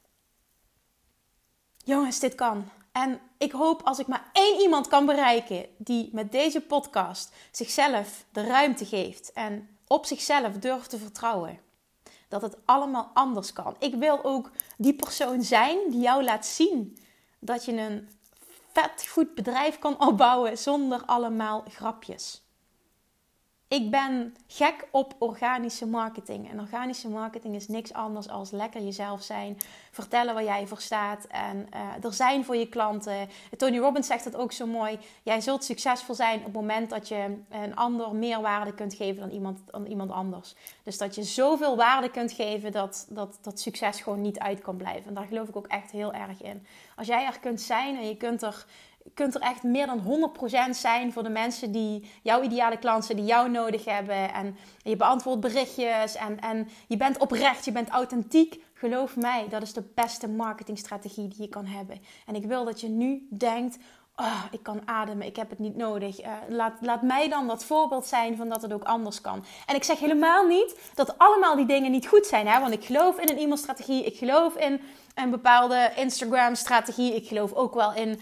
Jongens, 1.87 2.19
dit 2.19 2.35
kan. 2.35 2.69
En 2.93 3.21
ik 3.39 3.53
hoop 3.53 3.83
als 3.83 3.99
ik 3.99 4.07
maar 4.07 4.31
één 4.33 4.61
iemand 4.61 4.89
kan 4.89 5.07
bereiken 5.07 5.67
die 5.77 6.11
met 6.13 6.33
deze 6.33 6.61
podcast 6.61 7.35
zichzelf 7.51 8.25
de 8.33 8.47
ruimte 8.47 8.85
geeft 8.85 9.33
en 9.33 9.69
op 9.87 10.07
zichzelf 10.07 10.53
durft 10.53 10.91
te 10.91 10.99
vertrouwen, 10.99 11.61
dat 12.29 12.43
het 12.43 12.57
allemaal 12.65 13.11
anders 13.15 13.53
kan. 13.53 13.77
Ik 13.79 13.95
wil 13.95 14.25
ook 14.25 14.51
die 14.77 14.95
persoon 14.95 15.43
zijn 15.43 15.79
die 15.91 16.01
jou 16.01 16.25
laat 16.25 16.47
zien 16.47 16.99
dat 17.39 17.65
je 17.65 17.73
een 17.73 18.09
vet 18.73 19.07
goed 19.09 19.35
bedrijf 19.35 19.79
kan 19.79 20.01
opbouwen 20.07 20.59
zonder 20.59 21.05
allemaal 21.05 21.65
grapjes. 21.69 22.46
Ik 23.69 23.91
ben 23.91 24.37
gek 24.47 24.89
op 24.91 25.15
organische 25.19 25.87
marketing. 25.87 26.51
En 26.51 26.61
organische 26.61 27.09
marketing 27.09 27.55
is 27.55 27.69
niks 27.69 27.93
anders 27.93 28.29
als 28.29 28.51
lekker 28.51 28.83
jezelf 28.83 29.23
zijn. 29.23 29.59
Vertellen 29.91 30.35
waar 30.35 30.45
jij 30.45 30.67
voor 30.67 30.81
staat. 30.81 31.27
En 31.27 31.67
uh, 31.75 32.05
er 32.05 32.13
zijn 32.13 32.45
voor 32.45 32.57
je 32.57 32.69
klanten. 32.69 33.29
Tony 33.57 33.79
Robbins 33.79 34.07
zegt 34.07 34.25
het 34.25 34.37
ook 34.37 34.53
zo 34.53 34.67
mooi. 34.67 34.99
Jij 35.23 35.41
zult 35.41 35.65
succesvol 35.65 36.15
zijn 36.15 36.39
op 36.39 36.45
het 36.45 36.55
moment 36.55 36.91
dat 36.91 37.09
je 37.09 37.37
een 37.51 37.77
ander 37.77 38.15
meer 38.15 38.41
waarde 38.41 38.75
kunt 38.75 38.95
geven 38.95 39.21
dan 39.21 39.31
iemand, 39.31 39.61
dan 39.71 39.87
iemand 39.87 40.11
anders. 40.11 40.55
Dus 40.83 40.99
dat 40.99 41.15
je 41.15 41.23
zoveel 41.23 41.77
waarde 41.77 42.11
kunt 42.11 42.33
geven 42.33 42.73
dat, 42.73 43.07
dat 43.09 43.39
dat 43.43 43.61
succes 43.61 44.01
gewoon 44.01 44.21
niet 44.21 44.39
uit 44.39 44.61
kan 44.61 44.77
blijven. 44.77 45.09
En 45.09 45.15
daar 45.15 45.27
geloof 45.27 45.49
ik 45.49 45.57
ook 45.57 45.67
echt 45.67 45.91
heel 45.91 46.13
erg 46.13 46.43
in. 46.43 46.67
Als 46.97 47.07
jij 47.07 47.27
er 47.27 47.39
kunt 47.41 47.61
zijn 47.61 47.97
en 47.97 48.09
je 48.09 48.17
kunt 48.17 48.43
er 48.43 48.67
kunt 49.15 49.35
er 49.35 49.41
echt 49.41 49.63
meer 49.63 49.87
dan 49.87 50.31
100% 50.71 50.71
zijn 50.71 51.13
voor 51.13 51.23
de 51.23 51.29
mensen 51.29 51.73
die 51.73 52.11
jouw 52.23 52.43
ideale 52.43 52.79
klanten, 52.79 53.17
die 53.17 53.25
jou 53.25 53.51
nodig 53.51 53.85
hebben. 53.85 54.33
En 54.33 54.57
je 54.83 54.97
beantwoordt 54.97 55.41
berichtjes 55.41 56.15
en, 56.17 56.41
en 56.41 56.69
je 56.89 56.97
bent 56.97 57.19
oprecht, 57.19 57.65
je 57.65 57.73
bent 57.73 57.89
authentiek. 57.89 58.65
Geloof 58.75 59.17
mij, 59.17 59.47
dat 59.49 59.63
is 59.63 59.73
de 59.73 59.85
beste 59.95 60.29
marketingstrategie 60.29 61.29
die 61.29 61.43
je 61.43 61.49
kan 61.49 61.67
hebben. 61.67 62.01
En 62.27 62.35
ik 62.35 62.45
wil 62.45 62.65
dat 62.65 62.81
je 62.81 62.89
nu 62.89 63.27
denkt: 63.31 63.79
oh, 64.17 64.45
ik 64.51 64.63
kan 64.63 64.81
ademen, 64.85 65.27
ik 65.27 65.37
heb 65.37 65.51
het 65.51 65.59
niet 65.59 65.77
nodig. 65.77 66.21
Uh, 66.21 66.33
laat, 66.49 66.73
laat 66.81 67.03
mij 67.03 67.29
dan 67.29 67.47
dat 67.47 67.65
voorbeeld 67.65 68.07
zijn 68.07 68.37
van 68.37 68.49
dat 68.49 68.63
het 68.63 68.73
ook 68.73 68.85
anders 68.85 69.21
kan. 69.21 69.45
En 69.67 69.75
ik 69.75 69.85
zeg 69.85 69.99
helemaal 69.99 70.47
niet 70.47 70.91
dat 70.95 71.19
allemaal 71.19 71.57
die 71.57 71.67
dingen 71.67 71.91
niet 71.91 72.07
goed 72.09 72.27
zijn. 72.27 72.47
Hè? 72.47 72.61
Want 72.61 72.73
ik 72.73 72.85
geloof 72.85 73.19
in 73.19 73.29
een 73.29 73.39
e-mailstrategie, 73.39 74.05
ik 74.05 74.17
geloof 74.17 74.57
in 74.57 74.81
een 75.15 75.31
bepaalde 75.31 75.93
Instagram-strategie. 75.97 77.15
Ik 77.15 77.29
geloof 77.29 77.53
ook 77.53 77.75
wel 77.75 77.95
in 77.95 78.21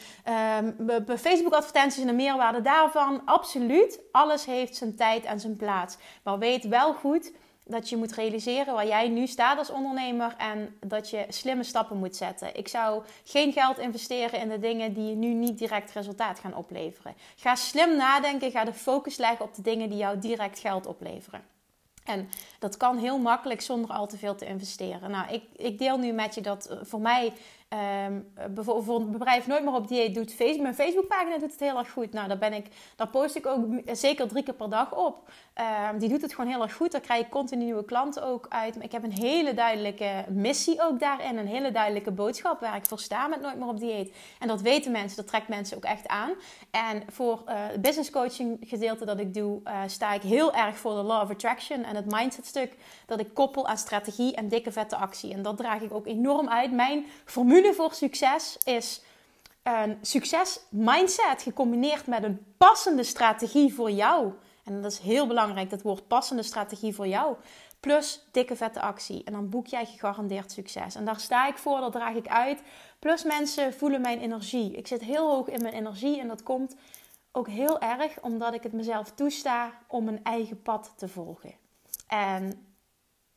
um, 0.58 1.18
Facebook-advertenties 1.18 2.00
en 2.00 2.06
de 2.06 2.12
meerwaarde 2.12 2.62
daarvan. 2.62 3.22
Absoluut. 3.24 4.00
Alles 4.12 4.44
heeft 4.44 4.76
zijn 4.76 4.96
tijd 4.96 5.24
en 5.24 5.40
zijn 5.40 5.56
plaats. 5.56 5.96
Maar 6.22 6.38
weet 6.38 6.68
wel 6.68 6.92
goed 6.92 7.32
dat 7.64 7.88
je 7.88 7.96
moet 7.96 8.12
realiseren 8.14 8.74
waar 8.74 8.86
jij 8.86 9.08
nu 9.08 9.26
staat 9.26 9.58
als 9.58 9.70
ondernemer 9.70 10.34
en 10.38 10.76
dat 10.80 11.10
je 11.10 11.26
slimme 11.28 11.64
stappen 11.64 11.96
moet 11.96 12.16
zetten. 12.16 12.56
Ik 12.56 12.68
zou 12.68 13.02
geen 13.24 13.52
geld 13.52 13.78
investeren 13.78 14.40
in 14.40 14.48
de 14.48 14.58
dingen 14.58 14.92
die 14.92 15.08
je 15.08 15.14
nu 15.14 15.28
niet 15.28 15.58
direct 15.58 15.92
resultaat 15.92 16.38
gaan 16.38 16.56
opleveren. 16.56 17.14
Ga 17.36 17.54
slim 17.54 17.96
nadenken, 17.96 18.50
ga 18.50 18.64
de 18.64 18.74
focus 18.74 19.16
leggen 19.16 19.44
op 19.44 19.54
de 19.54 19.62
dingen 19.62 19.88
die 19.88 19.98
jou 19.98 20.18
direct 20.18 20.58
geld 20.58 20.86
opleveren. 20.86 21.52
En 22.04 22.28
dat 22.58 22.76
kan 22.76 22.98
heel 22.98 23.18
makkelijk 23.18 23.60
zonder 23.60 23.90
al 23.90 24.06
te 24.06 24.18
veel 24.18 24.34
te 24.34 24.46
investeren. 24.46 25.10
Nou, 25.10 25.32
ik, 25.32 25.42
ik 25.56 25.78
deel 25.78 25.98
nu 25.98 26.12
met 26.12 26.34
je 26.34 26.40
dat 26.40 26.66
eh, 26.66 26.78
voor 26.82 27.00
mij 27.00 27.32
Um, 28.06 28.32
bijvoorbeeld 28.54 29.00
een 29.00 29.10
bedrijf 29.10 29.46
nooit 29.46 29.64
meer 29.64 29.74
op 29.74 29.88
dieet 29.88 30.14
doet. 30.14 30.32
Facebook, 30.32 30.62
mijn 30.62 30.74
Facebookpagina 30.74 31.38
doet 31.38 31.50
het 31.50 31.60
heel 31.60 31.78
erg 31.78 31.90
goed. 31.90 32.12
Nou, 32.12 32.28
daar, 32.28 32.38
ben 32.38 32.52
ik, 32.52 32.66
daar 32.96 33.08
post 33.08 33.36
ik 33.36 33.46
ook 33.46 33.64
zeker 33.92 34.28
drie 34.28 34.42
keer 34.42 34.54
per 34.54 34.70
dag 34.70 34.94
op. 34.94 35.30
Um, 35.90 35.98
die 35.98 36.08
doet 36.08 36.22
het 36.22 36.34
gewoon 36.34 36.50
heel 36.50 36.62
erg 36.62 36.74
goed. 36.74 36.92
Daar 36.92 37.00
krijg 37.00 37.24
ik 37.24 37.30
continu 37.30 37.64
nieuwe 37.64 37.84
klanten 37.84 38.22
ook 38.22 38.46
uit. 38.48 38.74
Maar 38.74 38.84
ik 38.84 38.92
heb 38.92 39.04
een 39.04 39.12
hele 39.12 39.54
duidelijke 39.54 40.24
missie 40.28 40.82
ook 40.82 41.00
daarin. 41.00 41.38
Een 41.38 41.46
hele 41.46 41.70
duidelijke 41.70 42.10
boodschap 42.10 42.60
waar 42.60 42.76
ik 42.76 42.86
voor 42.86 42.98
sta 42.98 43.26
met 43.26 43.40
Nooit 43.40 43.56
meer 43.58 43.68
op 43.68 43.78
dieet. 43.78 44.14
En 44.38 44.48
dat 44.48 44.60
weten 44.60 44.92
mensen, 44.92 45.16
dat 45.16 45.26
trekt 45.26 45.48
mensen 45.48 45.76
ook 45.76 45.84
echt 45.84 46.08
aan. 46.08 46.30
En 46.70 47.02
voor 47.08 47.42
het 47.44 47.82
business 47.82 48.10
coaching 48.10 48.58
gedeelte 48.60 49.04
dat 49.04 49.20
ik 49.20 49.34
doe, 49.34 49.60
uh, 49.64 49.80
sta 49.86 50.12
ik 50.12 50.22
heel 50.22 50.54
erg 50.54 50.76
voor 50.76 50.94
de 50.94 51.02
law 51.02 51.22
of 51.22 51.30
attraction. 51.30 51.84
En 51.84 51.96
het 51.96 52.10
mindset 52.10 52.46
stuk 52.46 52.76
dat 53.06 53.20
ik 53.20 53.34
koppel 53.34 53.66
aan 53.66 53.78
strategie 53.78 54.34
en 54.34 54.48
dikke 54.48 54.72
vette 54.72 54.96
actie. 54.96 55.32
En 55.32 55.42
dat 55.42 55.56
draag 55.56 55.80
ik 55.80 55.94
ook 55.94 56.06
enorm 56.06 56.48
uit. 56.48 56.72
Mijn 56.72 57.06
formule 57.24 57.63
voor 57.72 57.94
succes 57.94 58.58
is 58.64 59.02
een 59.62 59.98
succes 60.02 60.60
mindset 60.70 61.42
gecombineerd 61.42 62.06
met 62.06 62.24
een 62.24 62.54
passende 62.56 63.02
strategie 63.02 63.74
voor 63.74 63.90
jou. 63.90 64.32
En 64.64 64.82
dat 64.82 64.92
is 64.92 64.98
heel 64.98 65.26
belangrijk, 65.26 65.70
dat 65.70 65.82
woord 65.82 66.08
passende 66.08 66.42
strategie 66.42 66.94
voor 66.94 67.06
jou. 67.06 67.36
Plus 67.80 68.26
dikke 68.30 68.56
vette 68.56 68.80
actie. 68.80 69.24
En 69.24 69.32
dan 69.32 69.48
boek 69.48 69.66
jij 69.66 69.86
gegarandeerd 69.86 70.52
succes. 70.52 70.94
En 70.94 71.04
daar 71.04 71.20
sta 71.20 71.48
ik 71.48 71.58
voor, 71.58 71.80
dat 71.80 71.92
draag 71.92 72.14
ik 72.14 72.26
uit. 72.26 72.62
Plus 72.98 73.24
mensen 73.24 73.74
voelen 73.74 74.00
mijn 74.00 74.20
energie. 74.20 74.76
Ik 74.76 74.86
zit 74.86 75.00
heel 75.00 75.30
hoog 75.30 75.48
in 75.48 75.62
mijn 75.62 75.74
energie 75.74 76.20
en 76.20 76.28
dat 76.28 76.42
komt 76.42 76.76
ook 77.32 77.48
heel 77.48 77.80
erg 77.80 78.20
omdat 78.20 78.54
ik 78.54 78.62
het 78.62 78.72
mezelf 78.72 79.10
toesta 79.10 79.72
om 79.88 80.04
mijn 80.04 80.20
eigen 80.22 80.62
pad 80.62 80.92
te 80.96 81.08
volgen. 81.08 81.54
En 82.08 82.66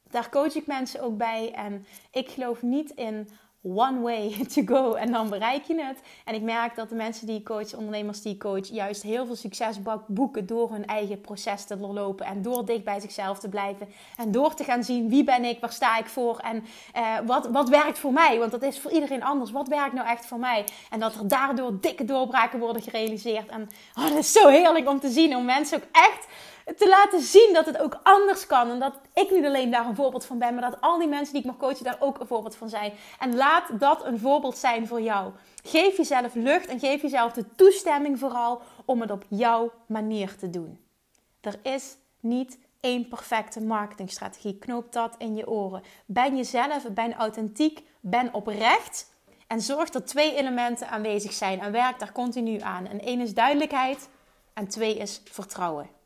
daar 0.03 0.29
coach 0.29 0.55
ik 0.55 0.67
mensen 0.67 1.01
ook 1.01 1.17
bij. 1.17 1.51
En 1.53 1.85
ik 2.11 2.29
geloof 2.29 2.61
niet 2.61 2.89
in 2.89 3.29
one 3.75 4.01
way 4.01 4.29
to 4.53 4.61
go 4.65 4.93
en 4.93 5.11
dan 5.11 5.29
bereik 5.29 5.63
je 5.63 5.83
het. 5.83 5.99
En 6.25 6.33
ik 6.33 6.41
merk 6.41 6.75
dat 6.75 6.89
de 6.89 6.95
mensen 6.95 7.27
die 7.27 7.39
ik 7.39 7.45
coach, 7.45 7.73
ondernemers 7.73 8.21
die 8.21 8.33
ik 8.33 8.39
coach, 8.39 8.67
juist 8.67 9.01
heel 9.03 9.25
veel 9.25 9.35
succes 9.35 9.77
boeken 10.07 10.45
door 10.45 10.71
hun 10.71 10.85
eigen 10.85 11.21
proces 11.21 11.65
te 11.65 11.77
doorlopen 11.77 12.25
en 12.25 12.41
door 12.41 12.65
dicht 12.65 12.83
bij 12.83 12.99
zichzelf 12.99 13.39
te 13.39 13.49
blijven 13.49 13.87
en 14.17 14.31
door 14.31 14.53
te 14.53 14.63
gaan 14.63 14.83
zien 14.83 15.09
wie 15.09 15.23
ben 15.23 15.43
ik, 15.45 15.59
waar 15.59 15.71
sta 15.71 15.97
ik 15.97 16.05
voor 16.05 16.37
en 16.37 16.65
uh, 16.97 17.17
wat, 17.25 17.47
wat 17.47 17.69
werkt 17.69 17.99
voor 17.99 18.13
mij. 18.13 18.39
Want 18.39 18.51
dat 18.51 18.63
is 18.63 18.79
voor 18.79 18.91
iedereen 18.91 19.23
anders. 19.23 19.51
Wat 19.51 19.67
werkt 19.67 19.93
nou 19.93 20.07
echt 20.07 20.25
voor 20.25 20.39
mij? 20.39 20.65
En 20.89 20.99
dat 20.99 21.15
er 21.15 21.27
daardoor 21.27 21.81
dikke 21.81 22.05
doorbraken 22.05 22.59
worden 22.59 22.81
gerealiseerd. 22.81 23.49
En 23.49 23.69
oh, 23.97 24.03
dat 24.03 24.17
is 24.17 24.31
zo 24.31 24.47
heerlijk 24.47 24.89
om 24.89 24.99
te 24.99 25.09
zien, 25.09 25.35
om 25.35 25.45
mensen 25.45 25.77
ook 25.77 25.87
echt 25.91 26.27
te 26.75 26.87
laten 26.87 27.21
zien 27.21 27.53
dat 27.53 27.65
het 27.65 27.77
ook 27.77 27.99
anders 28.03 28.45
kan. 28.45 28.69
En 28.69 28.79
dat 28.79 28.93
ik 29.13 29.31
niet 29.31 29.45
alleen 29.45 29.71
daar 29.71 29.85
een 29.85 29.95
voorbeeld 29.95 30.25
van 30.25 30.37
ben, 30.37 30.53
maar 30.53 30.69
dat 30.69 30.81
al 30.81 30.99
die 30.99 31.07
mensen 31.07 31.33
die 31.33 31.41
ik 31.41 31.47
mag 31.47 31.57
coachen 31.57 31.83
daar 31.83 31.97
ook 31.99 32.19
een 32.19 32.27
voorbeeld 32.27 32.55
van 32.55 32.69
zijn. 32.69 32.93
En 33.19 33.35
laat 33.35 33.79
dat 33.79 34.05
een 34.05 34.19
voorbeeld 34.19 34.57
zijn 34.57 34.87
voor 34.87 35.01
jou. 35.01 35.31
Geef 35.63 35.97
jezelf 35.97 36.33
lucht 36.33 36.67
en 36.67 36.79
geef 36.79 37.01
jezelf 37.01 37.33
de 37.33 37.45
toestemming 37.55 38.19
vooral 38.19 38.61
om 38.85 39.01
het 39.01 39.11
op 39.11 39.25
jouw 39.27 39.71
manier 39.85 40.35
te 40.35 40.49
doen. 40.49 40.79
Er 41.41 41.59
is 41.61 41.97
niet 42.19 42.57
één 42.79 43.07
perfecte 43.07 43.61
marketingstrategie. 43.61 44.57
Knoop 44.57 44.91
dat 44.91 45.15
in 45.17 45.35
je 45.35 45.49
oren. 45.49 45.83
Ben 46.05 46.35
jezelf, 46.35 46.83
ben 46.91 47.13
authentiek, 47.13 47.83
ben 47.99 48.33
oprecht. 48.33 49.15
En 49.47 49.61
zorg 49.61 49.89
dat 49.89 50.07
twee 50.07 50.35
elementen 50.35 50.89
aanwezig 50.89 51.33
zijn 51.33 51.59
en 51.59 51.71
werk 51.71 51.99
daar 51.99 52.11
continu 52.11 52.59
aan. 52.59 52.87
En 52.87 53.01
één 53.01 53.21
is 53.21 53.33
duidelijkheid 53.33 54.09
en 54.53 54.67
twee 54.67 54.97
is 54.97 55.21
vertrouwen. 55.25 55.96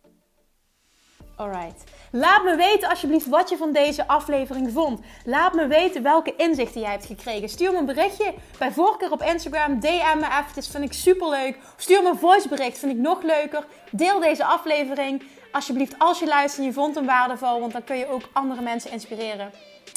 Alright. 1.35 1.83
Laat 2.11 2.43
me 2.43 2.55
weten 2.55 2.89
alsjeblieft 2.89 3.27
wat 3.27 3.49
je 3.49 3.57
van 3.57 3.71
deze 3.71 4.07
aflevering 4.07 4.71
vond. 4.71 4.99
Laat 5.25 5.53
me 5.53 5.67
weten 5.67 6.03
welke 6.03 6.35
inzichten 6.35 6.81
jij 6.81 6.91
hebt 6.91 7.05
gekregen. 7.05 7.49
Stuur 7.49 7.71
me 7.71 7.77
een 7.77 7.85
berichtje. 7.85 8.33
Bij 8.57 8.71
voorkeur 8.71 9.11
op 9.11 9.21
Instagram. 9.21 9.79
DM 9.79 10.19
me 10.19 10.27
eventjes. 10.39 10.67
Vind 10.67 10.83
ik 10.83 10.93
super 10.93 11.29
leuk. 11.29 11.57
Stuur 11.77 12.03
me 12.03 12.09
een 12.09 12.17
voicebericht. 12.17 12.79
Vind 12.79 12.91
ik 12.91 12.97
nog 12.97 13.21
leuker. 13.23 13.65
Deel 13.91 14.19
deze 14.19 14.45
aflevering. 14.45 15.23
alsjeblieft, 15.51 15.95
als 15.97 16.19
je 16.19 16.27
luistert 16.27 16.61
en 16.61 16.67
je 16.67 16.73
vond 16.73 16.95
hem 16.95 17.05
waardevol, 17.05 17.59
want 17.59 17.71
dan 17.71 17.83
kun 17.83 17.97
je 17.97 18.07
ook 18.07 18.29
andere 18.33 18.61
mensen 18.61 18.91
inspireren. 18.91 19.51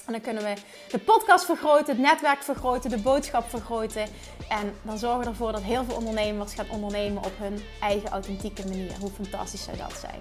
En 0.07 0.13
dan 0.13 0.21
kunnen 0.21 0.43
we 0.43 0.55
de 0.91 0.99
podcast 0.99 1.45
vergroten, 1.45 1.87
het 1.87 1.99
netwerk 1.99 2.43
vergroten, 2.43 2.91
de 2.91 2.99
boodschap 2.99 3.51
vergroten. 3.51 4.03
En 4.49 4.75
dan 4.83 4.99
zorgen 4.99 5.21
we 5.21 5.27
ervoor 5.27 5.53
dat 5.53 5.63
heel 5.63 5.85
veel 5.85 5.97
ondernemers 5.97 6.55
gaan 6.55 6.71
ondernemen 6.71 7.25
op 7.25 7.33
hun 7.39 7.63
eigen 7.81 8.11
authentieke 8.11 8.69
manier. 8.69 8.93
Hoe 9.01 9.11
fantastisch 9.11 9.65
zou 9.65 9.77
dat 9.77 9.93
zijn? 10.01 10.21